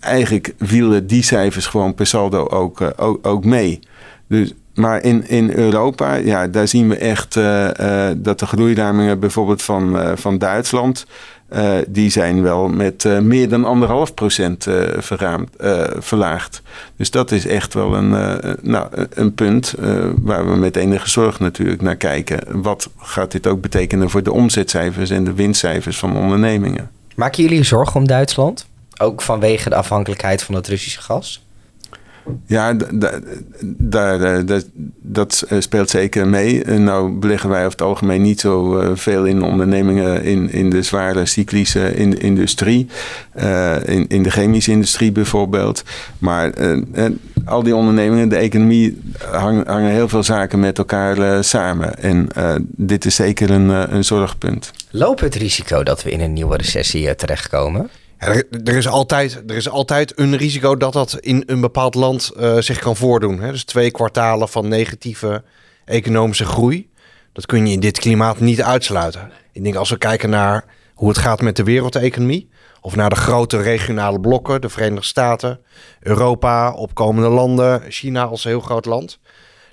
eigenlijk 0.00 0.54
wielen 0.58 1.06
die 1.06 1.22
cijfers 1.22 1.66
gewoon 1.66 1.94
per 1.94 2.06
saldo 2.06 2.46
ook, 2.46 2.92
ook 3.22 3.44
mee. 3.44 3.80
Dus 4.28 4.52
maar 4.80 5.02
in, 5.02 5.28
in 5.28 5.50
Europa, 5.50 6.14
ja, 6.14 6.46
daar 6.46 6.68
zien 6.68 6.88
we 6.88 6.96
echt 6.96 7.36
uh, 7.36 7.68
uh, 7.80 8.08
dat 8.16 8.38
de 8.38 8.46
groeiramingen 8.46 9.20
bijvoorbeeld 9.20 9.62
van, 9.62 9.96
uh, 9.96 10.12
van 10.14 10.38
Duitsland, 10.38 11.06
die 11.88 12.10
zijn 12.10 12.42
wel 12.42 12.68
met 12.68 13.04
meer 13.22 13.48
dan 13.48 13.64
anderhalf 13.64 14.14
procent 14.14 14.66
verlaagd. 15.98 16.62
Dus 16.96 17.10
dat 17.10 17.30
is 17.30 17.46
echt 17.46 17.74
wel 17.74 17.94
een, 17.94 18.10
nou, 18.62 18.88
een 19.14 19.34
punt 19.34 19.74
waar 20.16 20.50
we 20.50 20.56
met 20.56 20.76
enige 20.76 21.08
zorg 21.08 21.40
natuurlijk 21.40 21.82
naar 21.82 21.96
kijken. 21.96 22.62
Wat 22.62 22.88
gaat 22.98 23.30
dit 23.30 23.46
ook 23.46 23.60
betekenen 23.60 24.10
voor 24.10 24.22
de 24.22 24.32
omzetcijfers 24.32 25.10
en 25.10 25.24
de 25.24 25.32
winstcijfers 25.32 25.98
van 25.98 26.16
ondernemingen? 26.16 26.90
Maken 27.14 27.42
jullie 27.42 27.62
zorgen 27.62 28.00
om 28.00 28.06
Duitsland? 28.06 28.66
Ook 28.98 29.22
vanwege 29.22 29.68
de 29.68 29.76
afhankelijkheid 29.76 30.42
van 30.42 30.54
het 30.54 30.68
Russische 30.68 31.00
gas? 31.00 31.44
Ja, 32.46 32.76
daar, 33.62 34.44
dat 35.02 35.44
eh, 35.48 35.60
speelt 35.60 35.90
zeker 35.90 36.28
mee. 36.28 36.64
Nou 36.64 37.12
beleggen 37.12 37.48
wij 37.48 37.58
over 37.58 37.70
het 37.70 37.82
algemeen 37.82 38.22
niet 38.22 38.40
zo 38.40 38.78
eh, 38.78 38.90
veel 38.94 39.24
in 39.24 39.42
ondernemingen 39.42 40.22
in, 40.22 40.52
in 40.52 40.70
de 40.70 40.82
zware 40.82 41.26
cyclische 41.26 41.94
industrie. 42.18 42.86
Uh, 43.40 43.76
in, 43.84 44.08
in 44.08 44.22
de 44.22 44.30
chemische 44.30 44.70
industrie 44.70 45.12
bijvoorbeeld. 45.12 45.84
Maar 46.18 46.52
al 47.44 47.62
die 47.62 47.76
ondernemingen, 47.76 48.28
de 48.28 48.36
economie, 48.36 49.00
hangen, 49.30 49.66
hangen 49.66 49.90
heel 49.90 50.08
veel 50.08 50.22
zaken 50.22 50.60
met 50.60 50.78
elkaar 50.78 51.44
samen. 51.44 51.98
En 51.98 52.28
dit 52.66 53.04
is 53.04 53.14
zeker 53.14 53.50
een, 53.50 53.68
een 53.68 54.04
zorgpunt. 54.04 54.70
Loopt 54.90 55.20
het 55.20 55.34
risico 55.34 55.82
dat 55.82 56.02
we 56.02 56.10
in 56.10 56.20
een 56.20 56.32
nieuwe 56.32 56.56
recessie 56.56 57.14
terechtkomen? 57.14 57.90
Er, 58.20 58.76
is 58.76 58.88
altijd, 58.88 59.42
er 59.46 59.56
is 59.56 59.68
altijd 59.68 60.18
een 60.18 60.36
risico 60.36 60.76
dat 60.76 60.92
dat 60.92 61.18
in 61.20 61.42
een 61.46 61.60
bepaald 61.60 61.94
land 61.94 62.32
uh, 62.36 62.58
zich 62.58 62.78
kan 62.78 62.96
voordoen. 62.96 63.40
Hè? 63.40 63.50
Dus 63.50 63.64
twee 63.64 63.90
kwartalen 63.90 64.48
van 64.48 64.68
negatieve 64.68 65.44
economische 65.84 66.44
groei. 66.44 66.90
Dat 67.32 67.46
kun 67.46 67.66
je 67.66 67.72
in 67.72 67.80
dit 67.80 67.98
klimaat 67.98 68.40
niet 68.40 68.62
uitsluiten. 68.62 69.30
Ik 69.52 69.62
denk 69.62 69.74
als 69.74 69.90
we 69.90 69.98
kijken 69.98 70.30
naar 70.30 70.64
hoe 70.94 71.08
het 71.08 71.18
gaat 71.18 71.40
met 71.40 71.56
de 71.56 71.64
wereldeconomie. 71.64 72.48
Of 72.80 72.96
naar 72.96 73.10
de 73.10 73.16
grote 73.16 73.62
regionale 73.62 74.20
blokken, 74.20 74.60
de 74.60 74.68
Verenigde 74.68 75.06
Staten, 75.06 75.60
Europa, 76.00 76.72
opkomende 76.72 77.28
landen, 77.28 77.82
China 77.88 78.24
als 78.24 78.44
heel 78.44 78.60
groot 78.60 78.84
land. 78.84 79.18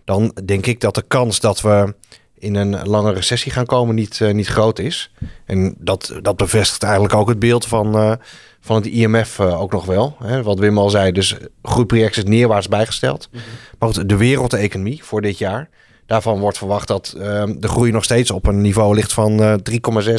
Dan 0.05 0.35
denk 0.45 0.65
ik 0.65 0.79
dat 0.79 0.95
de 0.95 1.01
kans 1.07 1.39
dat 1.39 1.61
we 1.61 1.95
in 2.39 2.55
een 2.55 2.87
lange 2.87 3.13
recessie 3.13 3.51
gaan 3.51 3.65
komen 3.65 3.95
niet, 3.95 4.19
uh, 4.19 4.33
niet 4.33 4.47
groot 4.47 4.79
is. 4.79 5.11
En 5.45 5.75
dat, 5.77 6.19
dat 6.21 6.37
bevestigt 6.37 6.83
eigenlijk 6.83 7.13
ook 7.13 7.29
het 7.29 7.39
beeld 7.39 7.65
van, 7.65 7.95
uh, 7.95 8.13
van 8.59 8.75
het 8.75 8.85
IMF 8.85 9.39
uh, 9.39 9.47
eh, 9.47 9.61
ook 9.61 9.71
nog 9.71 9.85
wel. 9.85 10.15
Hè? 10.23 10.43
Wat 10.43 10.59
Wim 10.59 10.77
al 10.77 10.89
zei, 10.89 11.11
dus 11.11 11.35
groeiproject 11.63 12.17
is 12.17 12.23
neerwaarts 12.23 12.67
bijgesteld. 12.67 13.29
Mm 13.31 13.39
-hmm. 13.39 13.49
Maar 13.79 13.93
goed, 13.93 14.09
de 14.09 14.17
wereldeconomie 14.17 15.03
voor 15.03 15.21
dit 15.21 15.37
jaar. 15.37 15.69
Daarvan 16.05 16.39
wordt 16.39 16.57
verwacht 16.57 16.87
dat 16.87 17.15
ehm, 17.19 17.59
de 17.59 17.67
groei 17.67 17.91
nog 17.91 18.03
steeds 18.03 18.31
op 18.31 18.45
een 18.45 18.61
niveau 18.61 18.95
ligt 18.95 19.13
van 19.13 19.61
3,6 19.71 20.13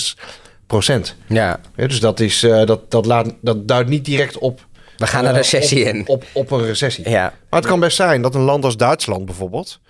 procent. 0.67 1.17
Ja. 1.27 1.61
ja. 1.77 1.87
Dus 1.87 2.01
dat, 2.01 2.21
is, 2.21 2.41
dat, 2.41 2.91
dat, 2.91 3.07
laat, 3.07 3.35
dat 3.41 3.69
duidt 3.69 3.89
niet 3.89 4.05
direct 4.05 4.39
op 4.39 4.67
we 4.97 5.07
gaan 5.07 5.25
een 5.25 5.33
recessie 5.33 5.89
op, 5.89 5.95
in. 5.95 6.09
Op, 6.09 6.25
op, 6.33 6.51
een 6.51 6.65
recessie. 6.65 7.09
Ja. 7.09 7.33
Maar 7.51 7.61
het 7.61 7.69
kan 7.69 7.81
best 7.81 7.97
zijn 7.97 8.23
dat 8.23 8.35
een 8.35 8.41
land 8.41 8.65
als 8.65 8.77
Duitsland 8.77 9.25
bijvoorbeeld 9.25 9.81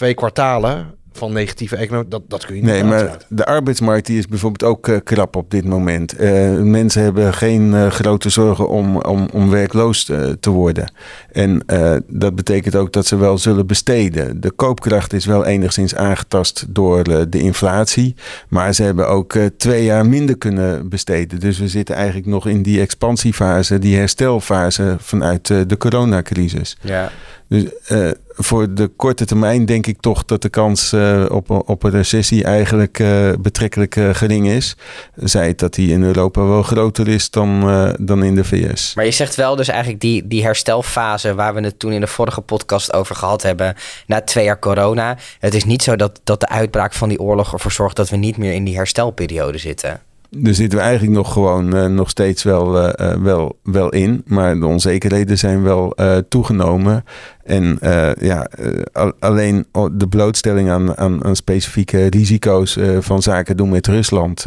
twee 0.00 0.14
kwartalen 0.14 0.94
van 1.12 1.32
negatieve 1.32 1.76
economie, 1.76 2.08
dat, 2.08 2.22
dat 2.28 2.46
kun 2.46 2.54
je 2.54 2.62
niet 2.62 2.70
Nee, 2.70 2.84
maar 2.84 3.16
de 3.28 3.46
arbeidsmarkt 3.46 4.06
die 4.06 4.18
is 4.18 4.26
bijvoorbeeld 4.26 4.70
ook 4.70 4.88
uh, 4.88 4.96
krap 5.04 5.36
op 5.36 5.50
dit 5.50 5.64
moment. 5.64 6.20
Uh, 6.20 6.56
mensen 6.58 7.02
hebben 7.02 7.34
geen 7.34 7.72
uh, 7.72 7.86
grote 7.86 8.28
zorgen 8.28 8.68
om, 8.68 8.96
om, 8.96 9.28
om 9.32 9.50
werkloos 9.50 10.04
te 10.40 10.50
worden. 10.50 10.92
En 11.32 11.62
dat 12.06 12.34
betekent 12.34 12.76
ook 12.76 12.92
dat 12.92 13.06
ze 13.06 13.16
wel 13.16 13.38
zullen 13.38 13.66
besteden. 13.66 14.40
De 14.40 14.50
koopkracht 14.50 15.12
is 15.12 15.26
wel 15.26 15.44
enigszins 15.44 15.94
aangetast 15.94 16.64
door 16.68 17.04
de 17.30 17.38
inflatie. 17.38 18.14
Maar 18.48 18.72
ze 18.74 18.82
hebben 18.82 19.08
ook 19.08 19.34
twee 19.56 19.84
jaar 19.84 20.06
minder 20.06 20.38
kunnen 20.38 20.88
besteden. 20.88 21.40
Dus 21.40 21.58
we 21.58 21.68
zitten 21.68 21.94
eigenlijk 21.94 22.26
nog 22.26 22.46
in 22.46 22.62
die 22.62 22.80
expansiefase, 22.80 23.78
die 23.78 23.96
herstelfase 23.96 24.96
vanuit 24.98 25.46
de 25.46 25.76
coronacrisis. 25.78 26.76
Ja. 26.80 27.10
Dus 27.50 27.64
uh, 27.88 28.10
voor 28.28 28.74
de 28.74 28.86
korte 28.86 29.24
termijn 29.24 29.66
denk 29.66 29.86
ik 29.86 30.00
toch 30.00 30.24
dat 30.24 30.42
de 30.42 30.48
kans 30.48 30.92
uh, 30.92 31.24
op, 31.28 31.50
op 31.50 31.82
een 31.82 31.90
recessie 31.90 32.44
eigenlijk 32.44 32.98
uh, 32.98 33.32
betrekkelijk 33.40 33.94
gering 34.12 34.48
is. 34.48 34.76
Zij 35.16 35.46
het 35.46 35.58
dat 35.58 35.74
die 35.74 35.92
in 35.92 36.02
Europa 36.02 36.44
wel 36.44 36.62
groter 36.62 37.08
is 37.08 37.30
dan, 37.30 37.60
dan 38.00 38.22
in 38.22 38.34
de 38.34 38.44
VS. 38.44 38.94
Maar 38.94 39.04
je 39.04 39.10
zegt 39.10 39.34
wel 39.34 39.56
dus 39.56 39.68
eigenlijk 39.68 40.00
die, 40.00 40.26
die 40.26 40.42
herstelfase 40.42 41.34
waar 41.34 41.54
we 41.54 41.60
het 41.60 41.78
toen 41.78 41.92
in 41.92 42.00
de 42.00 42.06
vorige 42.06 42.40
podcast 42.40 42.92
over 42.92 43.14
gehad 43.14 43.42
hebben, 43.42 43.74
na 44.06 44.20
twee 44.20 44.44
jaar 44.44 44.58
corona. 44.58 45.16
Het 45.38 45.54
is 45.54 45.64
niet 45.64 45.82
zo 45.82 45.96
dat, 45.96 46.20
dat 46.24 46.40
de 46.40 46.48
uitbraak 46.48 46.92
van 46.92 47.08
die 47.08 47.20
oorlog 47.20 47.52
ervoor 47.52 47.72
zorgt 47.72 47.96
dat 47.96 48.10
we 48.10 48.16
niet 48.16 48.36
meer 48.36 48.52
in 48.52 48.64
die 48.64 48.76
herstelperiode 48.76 49.58
zitten. 49.58 50.00
Daar 50.36 50.54
zitten 50.54 50.78
we 50.78 50.84
eigenlijk 50.84 51.16
nog 51.16 51.32
gewoon 51.32 51.76
uh, 51.76 51.86
nog 51.86 52.10
steeds 52.10 52.42
wel, 52.42 52.84
uh, 53.00 53.14
wel, 53.14 53.58
wel 53.62 53.88
in. 53.88 54.22
Maar 54.26 54.60
de 54.60 54.66
onzekerheden 54.66 55.38
zijn 55.38 55.62
wel 55.62 55.92
uh, 55.96 56.16
toegenomen. 56.28 57.04
En 57.50 57.78
uh, 57.82 58.10
ja, 58.14 58.48
uh, 58.60 59.10
alleen 59.18 59.66
de 59.92 60.08
blootstelling 60.08 60.70
aan, 60.70 60.96
aan, 60.96 61.24
aan 61.24 61.36
specifieke 61.36 62.06
risico's 62.06 62.76
uh, 62.76 62.98
van 63.00 63.22
zaken 63.22 63.56
doen 63.56 63.68
met 63.68 63.86
Rusland 63.86 64.44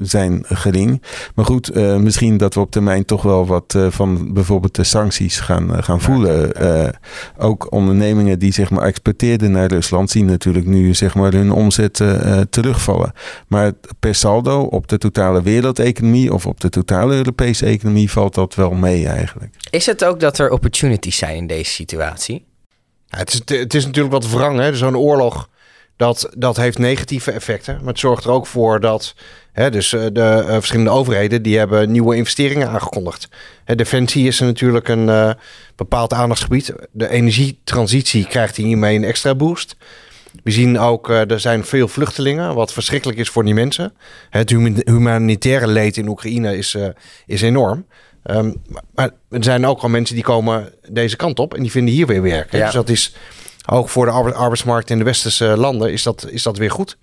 zijn 0.00 0.44
gering. 0.46 1.02
Maar 1.34 1.44
goed, 1.44 1.74
misschien 1.74 2.36
dat 2.36 2.54
we 2.54 2.60
op 2.60 2.70
termijn 2.70 3.04
toch 3.04 3.22
wel 3.22 3.46
wat 3.46 3.78
van 3.88 4.32
bijvoorbeeld 4.32 4.74
de 4.74 4.84
sancties 4.84 5.40
gaan, 5.40 5.84
gaan 5.84 6.00
voelen. 6.00 6.52
ook 7.38 7.72
ondernemingen 7.72 8.38
die 8.38 8.52
zeg 8.52 8.70
maar 8.70 8.84
exporteerden 8.84 9.50
naar 9.50 9.68
Rusland 9.68 10.10
zien 10.10 10.24
natuurlijk 10.24 10.66
nu 10.66 10.94
zeg 10.94 11.14
maar 11.14 11.32
hun 11.32 11.50
omzet 11.50 12.02
terugvallen. 12.50 13.12
Maar 13.48 13.72
per 14.00 14.14
saldo 14.14 14.60
op 14.60 14.88
de 14.88 14.98
totale 14.98 15.42
wereldeconomie 15.42 16.34
of 16.34 16.46
op 16.46 16.60
de 16.60 16.68
totale 16.68 17.14
Europese 17.14 17.66
economie 17.66 18.10
valt 18.10 18.34
dat 18.34 18.54
wel 18.54 18.70
mee 18.70 19.06
eigenlijk. 19.06 19.54
Is 19.70 19.86
het 19.86 20.04
ook 20.04 20.20
dat 20.20 20.38
er 20.38 20.50
opportunities 20.50 21.16
zijn 21.16 21.36
in 21.36 21.46
deze 21.46 21.70
situatie? 21.70 21.97
Het, 23.08 23.32
is, 23.32 23.58
het 23.58 23.74
is 23.74 23.84
natuurlijk 23.84 24.14
wat 24.14 24.30
wrang. 24.30 24.76
Zo'n 24.76 24.96
oorlog, 24.96 25.48
dat, 25.96 26.30
dat 26.36 26.56
heeft 26.56 26.78
negatieve 26.78 27.32
effecten. 27.32 27.78
Maar 27.78 27.88
het 27.88 27.98
zorgt 27.98 28.24
er 28.24 28.30
ook 28.30 28.46
voor 28.46 28.80
dat... 28.80 29.14
Hè, 29.52 29.70
dus 29.70 29.92
eh, 29.92 30.06
de 30.12 30.42
uh, 30.44 30.52
verschillende 30.52 30.90
overheden 30.90 31.42
die 31.42 31.58
hebben 31.58 31.90
nieuwe 31.90 32.16
investeringen 32.16 32.68
aangekondigd. 32.68 33.28
Hè, 33.64 33.74
Defensie 33.74 34.26
is 34.26 34.40
natuurlijk 34.40 34.88
een 34.88 35.08
uh, 35.08 35.30
bepaald 35.76 36.12
aandachtsgebied. 36.12 36.72
De 36.92 37.08
energietransitie 37.08 38.26
krijgt 38.26 38.56
hiermee 38.56 38.96
een 38.96 39.04
extra 39.04 39.34
boost. 39.34 39.76
We 40.42 40.50
zien 40.50 40.78
ook, 40.78 41.08
er 41.08 41.40
zijn 41.40 41.64
veel 41.64 41.88
vluchtelingen, 41.88 42.54
wat 42.54 42.72
verschrikkelijk 42.72 43.18
is 43.18 43.28
voor 43.28 43.44
die 43.44 43.54
mensen. 43.54 43.92
Het 44.30 44.50
humanitaire 44.84 45.66
leed 45.66 45.96
in 45.96 46.08
Oekraïne 46.08 46.56
is, 46.56 46.76
is 47.26 47.42
enorm. 47.42 47.86
Um, 48.30 48.62
maar 48.94 49.10
er 49.30 49.44
zijn 49.44 49.66
ook 49.66 49.80
al 49.80 49.88
mensen 49.88 50.14
die 50.14 50.24
komen 50.24 50.72
deze 50.90 51.16
kant 51.16 51.38
op 51.38 51.54
en 51.54 51.62
die 51.62 51.70
vinden 51.70 51.94
hier 51.94 52.06
weer 52.06 52.22
werk. 52.22 52.52
Ja. 52.52 52.64
Dus 52.64 52.74
dat 52.74 52.88
is 52.88 53.14
ook 53.66 53.88
voor 53.88 54.06
de 54.06 54.12
arbeidsmarkt 54.12 54.90
in 54.90 54.98
de 54.98 55.04
westerse 55.04 55.56
landen 55.56 55.92
is 55.92 56.02
dat, 56.02 56.28
is 56.30 56.42
dat 56.42 56.56
weer 56.56 56.70
goed. 56.70 56.98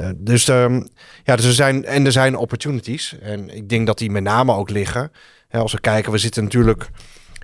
Uh, 0.00 0.10
dus, 0.16 0.48
um, 0.48 0.88
ja, 1.24 1.36
dus 1.36 1.44
er 1.44 1.52
zijn, 1.52 1.84
en 1.84 2.06
er 2.06 2.12
zijn 2.12 2.36
opportunities. 2.36 3.14
En 3.22 3.56
ik 3.56 3.68
denk 3.68 3.86
dat 3.86 3.98
die 3.98 4.10
met 4.10 4.22
name 4.22 4.52
ook 4.52 4.70
liggen. 4.70 5.12
Hè, 5.48 5.58
als 5.58 5.72
we 5.72 5.80
kijken, 5.80 6.12
we 6.12 6.18
zitten 6.18 6.42
natuurlijk 6.42 6.90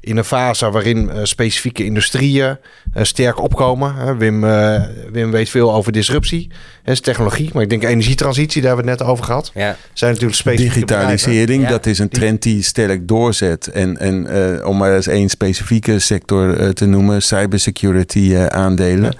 in 0.00 0.16
een 0.16 0.24
fase 0.24 0.70
waarin 0.70 1.11
uh, 1.14 1.20
specifieke 1.22 1.85
industrieën 1.85 2.56
uh, 2.96 3.02
sterk 3.02 3.42
opkomen. 3.42 4.18
Wim, 4.18 4.44
uh, 4.44 4.82
Wim 5.12 5.30
weet 5.30 5.48
veel 5.48 5.74
over 5.74 5.92
disruptie 5.92 6.50
en 6.85 7.02
technologie. 7.02 7.50
Maar 7.52 7.62
ik 7.62 7.70
denk 7.70 7.82
energietransitie, 7.85 8.61
daar 8.61 8.68
hebben 8.68 8.85
we 8.85 8.90
het 8.90 9.00
net 9.00 9.11
over 9.11 9.24
gehad. 9.24 9.50
Ja. 9.54 9.76
Zijn 9.92 10.11
natuurlijk 10.11 10.38
specifieke 10.38 10.74
Digitalisering, 10.74 11.62
ja. 11.62 11.68
dat 11.68 11.87
is 11.87 11.98
een 11.98 12.09
trend 12.09 12.42
die 12.42 12.62
sterk 12.62 13.09
doorzet. 13.09 13.66
En, 13.66 13.98
en 13.98 14.64
om 14.64 14.76
maar 14.76 14.94
eens 14.94 15.06
één 15.06 15.28
specifieke 15.28 15.98
sector 15.98 16.72
te 16.72 16.87
noemen, 16.87 17.22
cybersecurity 17.22 18.37
aandelen. 18.37 19.04
Ja. 19.04 19.12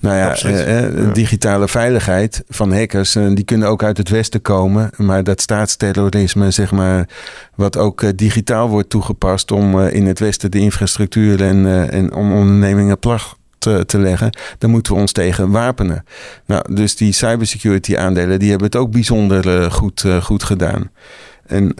Nou 0.00 0.16
ja, 0.16 0.34
eh, 0.34 1.12
digitale 1.12 1.68
veiligheid 1.68 2.42
van 2.48 2.72
hackers, 2.72 3.14
eh, 3.16 3.26
die 3.34 3.44
kunnen 3.44 3.68
ook 3.68 3.82
uit 3.82 3.96
het 3.96 4.08
Westen 4.08 4.42
komen. 4.42 4.90
Maar 4.96 5.24
dat 5.24 5.40
staatsterrorisme, 5.40 6.50
zeg 6.50 6.72
maar, 6.72 7.08
wat 7.54 7.76
ook 7.76 8.02
eh, 8.02 8.10
digitaal 8.14 8.68
wordt 8.68 8.90
toegepast 8.90 9.50
om 9.50 9.80
in 9.80 10.06
het 10.06 10.18
Westen 10.18 10.50
de 10.50 10.58
infrastructuur 10.58 11.42
en, 11.42 11.90
en 11.90 12.14
om 12.14 12.32
ondernemingen 12.32 12.98
plag 12.98 13.38
te, 13.58 13.86
te, 13.86 13.98
leggen, 13.98 14.36
dan 14.58 14.70
moeten 14.70 14.94
we 14.94 15.00
ons 15.00 15.12
tegen 15.12 15.50
wapenen. 15.50 16.04
Nou, 16.46 16.74
dus 16.74 16.96
die 16.96 17.12
cybersecurity 17.12 17.96
aandelen, 17.96 18.38
die 18.38 18.50
hebben 18.50 18.66
het 18.66 18.76
ook 18.76 18.90
bijzonder 18.90 19.70
goed, 19.70 20.04
goed 20.22 20.42
gedaan. 20.42 20.90
En 21.46 21.74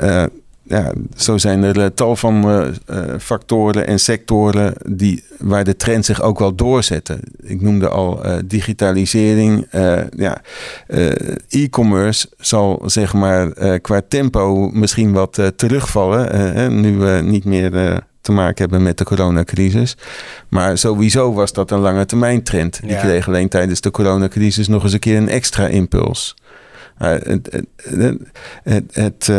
ja, 0.71 0.93
zo 1.17 1.39
zijn 1.39 1.63
er 1.63 1.77
uh, 1.77 1.87
tal 1.87 2.17
van 2.17 2.51
uh, 2.51 2.67
uh, 2.91 3.19
factoren 3.19 3.87
en 3.87 4.01
sectoren 4.01 4.75
die, 4.87 5.25
waar 5.39 5.65
de 5.65 5.77
trend 5.77 6.05
zich 6.05 6.23
ook 6.23 6.39
wel 6.39 6.55
doorzetten. 6.55 7.21
Ik 7.43 7.61
noemde 7.61 7.89
al 7.89 8.23
digitalisering. 8.45 9.67
ja, 10.17 10.43
e-commerce 11.49 12.29
zal 12.39 12.83
zeg 12.87 13.13
maar 13.13 13.53
qua 13.81 14.03
tempo 14.09 14.71
misschien 14.73 15.13
wat 15.13 15.53
terugvallen. 15.57 16.81
nu 16.81 16.97
we 16.97 17.21
niet 17.25 17.45
meer 17.45 18.03
te 18.21 18.33
maken 18.33 18.63
hebben 18.63 18.83
met 18.83 18.99
de 18.99 19.05
coronacrisis. 19.05 19.97
Maar 20.49 20.79
sowieso 20.79 21.33
was 21.33 21.53
dat 21.53 21.71
een 21.71 21.79
lange 21.79 22.07
termijn 22.07 22.43
trend. 22.43 22.81
Die 22.81 22.91
ja. 22.91 23.01
kreeg 23.01 23.27
alleen 23.27 23.49
tijdens 23.49 23.81
de 23.81 23.91
coronacrisis 23.91 24.69
nog 24.69 24.83
eens 24.83 24.93
een 24.93 24.99
keer 24.99 25.17
een 25.17 25.29
extra 25.29 25.67
impuls. 25.67 26.37
het, 26.97 27.65
het, 27.83 28.17
het, 28.63 28.95
het 28.95 29.31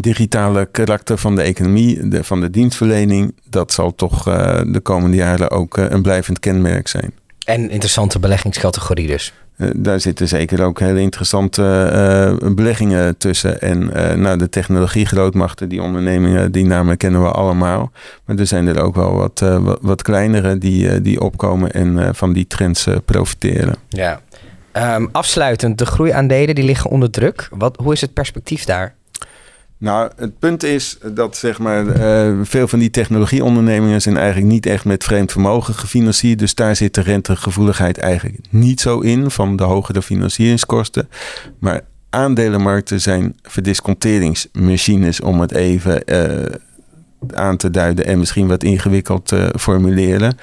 digitale 0.00 0.68
karakter 0.70 1.18
van 1.18 1.36
de 1.36 1.42
economie, 1.42 2.08
de, 2.08 2.24
van 2.24 2.40
de 2.40 2.50
dienstverlening, 2.50 3.34
dat 3.48 3.72
zal 3.72 3.94
toch 3.94 4.28
uh, 4.28 4.60
de 4.66 4.80
komende 4.80 5.16
jaren 5.16 5.50
ook 5.50 5.76
uh, 5.76 5.84
een 5.88 6.02
blijvend 6.02 6.38
kenmerk 6.38 6.88
zijn. 6.88 7.12
En 7.44 7.70
interessante 7.70 8.18
beleggingscategorie 8.18 9.06
dus. 9.06 9.32
Uh, 9.56 9.70
daar 9.76 10.00
zitten 10.00 10.28
zeker 10.28 10.64
ook 10.64 10.80
hele 10.80 11.00
interessante 11.00 12.52
beleggingen 12.54 13.16
tussen. 13.16 13.60
En 13.60 13.86
nou, 14.20 14.38
de 14.38 14.48
technologiegrootmachten, 14.48 15.68
die 15.68 15.82
ondernemingen, 15.82 16.52
die 16.52 16.64
namen 16.64 16.96
kennen 16.96 17.22
we 17.22 17.30
allemaal. 17.30 17.92
Maar 18.24 18.36
er 18.36 18.46
zijn 18.46 18.66
er 18.66 18.80
ook 18.80 18.94
wel 18.94 19.14
wat, 19.14 19.40
wat, 19.40 19.78
wat, 19.82 20.02
kleinere 20.02 20.58
die, 20.58 21.00
die 21.00 21.20
opkomen 21.20 21.72
en 21.72 22.14
van 22.14 22.32
die 22.32 22.46
trends 22.46 22.86
profiteren. 23.04 23.76
Ja. 23.88 24.20
Um, 24.96 25.08
afsluitend, 25.12 25.78
de 25.78 25.86
groeiaandelen 25.86 26.54
die 26.54 26.64
liggen 26.64 26.90
onder 26.90 27.10
druk. 27.10 27.48
Wat, 27.50 27.76
hoe 27.76 27.92
is 27.92 28.00
het 28.00 28.12
perspectief 28.12 28.64
daar? 28.64 28.94
Nou, 29.78 30.10
het 30.16 30.38
punt 30.38 30.62
is 30.62 30.98
dat 31.12 31.36
zeg 31.36 31.58
maar, 31.58 31.84
uh, 31.84 32.40
veel 32.42 32.68
van 32.68 32.78
die 32.78 32.90
technologieondernemingen 32.90 34.02
zijn 34.02 34.16
eigenlijk 34.16 34.46
niet 34.46 34.66
echt 34.66 34.84
met 34.84 35.04
vreemd 35.04 35.32
vermogen 35.32 35.74
gefinancierd. 35.74 36.38
Dus 36.38 36.54
daar 36.54 36.76
zit 36.76 36.94
de 36.94 37.00
rentegevoeligheid 37.00 37.98
eigenlijk 37.98 38.38
niet 38.50 38.80
zo 38.80 39.00
in 39.00 39.30
van 39.30 39.56
de 39.56 39.64
hogere 39.64 40.02
financieringskosten. 40.02 41.08
Maar 41.58 41.80
aandelenmarkten 42.10 43.00
zijn 43.00 43.36
verdisconteringsmachines 43.42 45.20
om 45.20 45.40
het 45.40 45.52
even 45.54 46.02
uh, 46.06 46.44
aan 47.34 47.56
te 47.56 47.70
duiden 47.70 48.06
en 48.06 48.18
misschien 48.18 48.46
wat 48.46 48.62
ingewikkeld 48.62 49.26
te 49.26 49.54
formuleren. 49.58 50.36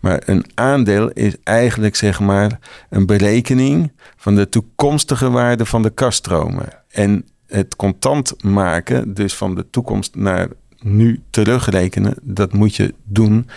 Maar 0.00 0.22
een 0.26 0.44
aandeel 0.54 1.10
is 1.10 1.36
eigenlijk 1.44 1.96
zeg 1.96 2.20
maar 2.20 2.58
een 2.90 3.06
berekening 3.06 3.92
van 4.16 4.34
de 4.34 4.48
toekomstige 4.48 5.30
waarde 5.30 5.66
van 5.66 5.82
de 5.82 5.90
kaststromen. 5.90 6.68
En 6.88 7.24
het 7.48 7.76
contant 7.76 8.42
maken, 8.42 9.14
dus 9.14 9.34
van 9.34 9.54
de 9.54 9.66
toekomst 9.70 10.14
naar 10.14 10.48
nu 10.80 11.22
terugrekenen, 11.30 12.14
dat 12.22 12.52
moet 12.52 12.74
je 12.74 12.94
doen 13.04 13.48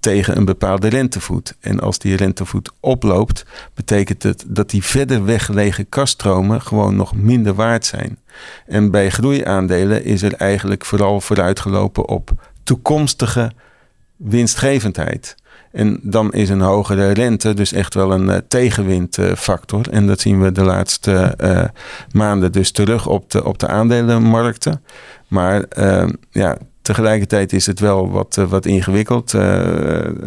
tegen 0.00 0.36
een 0.36 0.44
bepaalde 0.44 0.88
rentevoet. 0.88 1.54
En 1.60 1.80
als 1.80 1.98
die 1.98 2.16
rentevoet 2.16 2.72
oploopt, 2.80 3.44
betekent 3.74 4.22
het 4.22 4.44
dat 4.46 4.70
die 4.70 4.84
verder 4.84 5.24
weggelegen 5.24 5.88
kaststromen 5.88 6.62
gewoon 6.62 6.96
nog 6.96 7.14
minder 7.14 7.54
waard 7.54 7.86
zijn. 7.86 8.18
En 8.66 8.90
bij 8.90 9.10
groeiaandelen 9.10 10.04
is 10.04 10.22
er 10.22 10.34
eigenlijk 10.34 10.84
vooral 10.84 11.20
vooruitgelopen 11.20 12.08
op 12.08 12.52
toekomstige 12.62 13.52
winstgevendheid. 14.16 15.36
En 15.76 15.98
dan 16.02 16.32
is 16.32 16.48
een 16.48 16.60
hogere 16.60 17.10
rente 17.10 17.54
dus 17.54 17.72
echt 17.72 17.94
wel 17.94 18.12
een 18.12 18.28
uh, 18.28 18.36
tegenwindfactor. 18.48 19.90
en 19.90 20.06
dat 20.06 20.20
zien 20.20 20.40
we 20.40 20.52
de 20.52 20.64
laatste 20.64 21.34
uh, 21.40 21.64
maanden 22.12 22.52
dus 22.52 22.70
terug 22.70 23.06
op 23.06 23.30
de, 23.30 23.44
op 23.44 23.58
de 23.58 23.66
aandelenmarkten. 23.66 24.82
Maar 25.28 25.64
ja, 26.30 26.56
tegelijkertijd 26.86 27.52
is 27.52 27.66
het 27.66 27.80
wel 27.80 28.10
wat, 28.10 28.34
wat 28.48 28.66
ingewikkeld. 28.66 29.30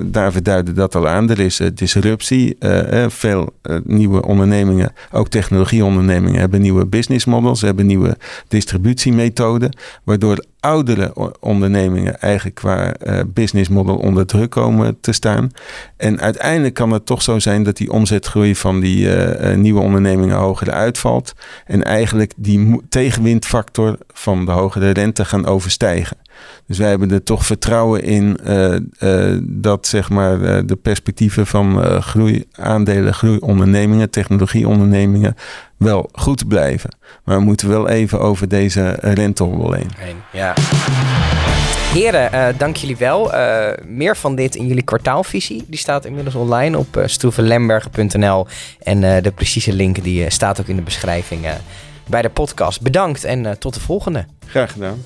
daar 0.05 0.31
verduidde 0.31 0.73
dat 0.73 0.95
al 0.95 1.07
aan. 1.07 1.29
Er 1.29 1.39
is 1.39 1.61
disruptie. 1.73 2.57
veel 3.07 3.53
nieuwe 3.83 4.25
ondernemingen, 4.25 4.93
ook 5.11 5.27
technologieondernemingen, 5.27 6.39
hebben 6.39 6.61
nieuwe 6.61 6.85
business 6.85 7.25
models, 7.25 7.61
hebben 7.61 7.85
nieuwe 7.85 8.17
distributiemethoden, 8.47 9.75
waardoor 10.03 10.45
oudere 10.59 11.13
ondernemingen 11.39 12.19
eigenlijk 12.19 12.55
qua 12.55 12.93
uh, 13.03 13.19
business 13.27 13.69
model 13.69 13.95
onder 13.95 14.25
druk 14.25 14.49
komen 14.49 14.97
te 15.01 15.11
staan. 15.11 15.51
En 15.97 16.19
uiteindelijk 16.19 16.73
kan 16.73 16.91
het 16.91 17.05
toch 17.05 17.21
zo 17.21 17.39
zijn 17.39 17.63
dat 17.63 17.77
die 17.77 17.91
omzetgroei 17.91 18.55
van 18.55 18.79
die 18.79 19.09
nieuwe 19.55 19.81
ondernemingen 19.81 20.35
hoger 20.35 20.71
uitvalt. 20.71 21.33
En 21.65 21.83
eigenlijk 21.83 22.33
die 22.35 22.81
tegenwindfactor 22.89 23.97
van 24.13 24.45
de 24.45 24.51
hogere 24.51 24.89
rente 24.89 25.25
gaan 25.25 25.45
overstijgen. 25.45 26.17
Dus 26.67 26.77
wij 26.77 26.89
hebben 26.89 27.11
er 27.11 27.23
toch 27.23 27.45
vertrouwen 27.45 28.03
in 28.03 28.39
uh, 28.47 29.37
dat 29.41 29.87
zeg 29.87 30.09
maar, 30.09 30.65
de 30.65 30.75
perspectieven 30.75 31.47
van 31.47 32.01
groei, 32.01 32.45
aandelen, 32.51 33.13
groeiondernemingen, 33.13 34.09
technologieondernemingen 34.09 35.35
wel 35.77 36.09
goed 36.13 36.47
blijven. 36.47 36.89
Maar 37.23 37.37
we 37.37 37.43
moeten 37.43 37.69
wel 37.69 37.87
even 37.87 38.19
over 38.19 38.47
deze 38.47 38.97
rentehobbel 39.01 39.73
heen. 39.73 39.89
Ja. 40.31 40.53
Heren, 41.93 42.33
uh, 42.33 42.47
dank 42.57 42.75
jullie 42.75 42.97
wel. 42.97 43.33
Uh, 43.33 43.67
meer 43.85 44.17
van 44.17 44.35
dit 44.35 44.55
in 44.55 44.67
jullie 44.67 44.83
kwartaalvisie. 44.83 45.63
Die 45.67 45.79
staat 45.79 46.05
inmiddels 46.05 46.35
online 46.35 46.77
op 46.77 46.97
uh, 46.97 47.03
stroevenlembergen.nl. 47.05 48.47
En 48.79 49.21
de 49.23 49.31
precieze 49.35 49.73
link 49.73 50.03
die 50.03 50.29
staat 50.29 50.59
ook 50.61 50.67
in 50.67 50.75
de 50.75 50.81
beschrijving 50.81 51.47
bij 52.07 52.21
de 52.21 52.29
podcast. 52.29 52.81
Bedankt 52.81 53.23
en 53.23 53.59
tot 53.59 53.73
de 53.73 53.79
volgende. 53.79 54.25
Graag 54.45 54.71
gedaan. 54.71 55.03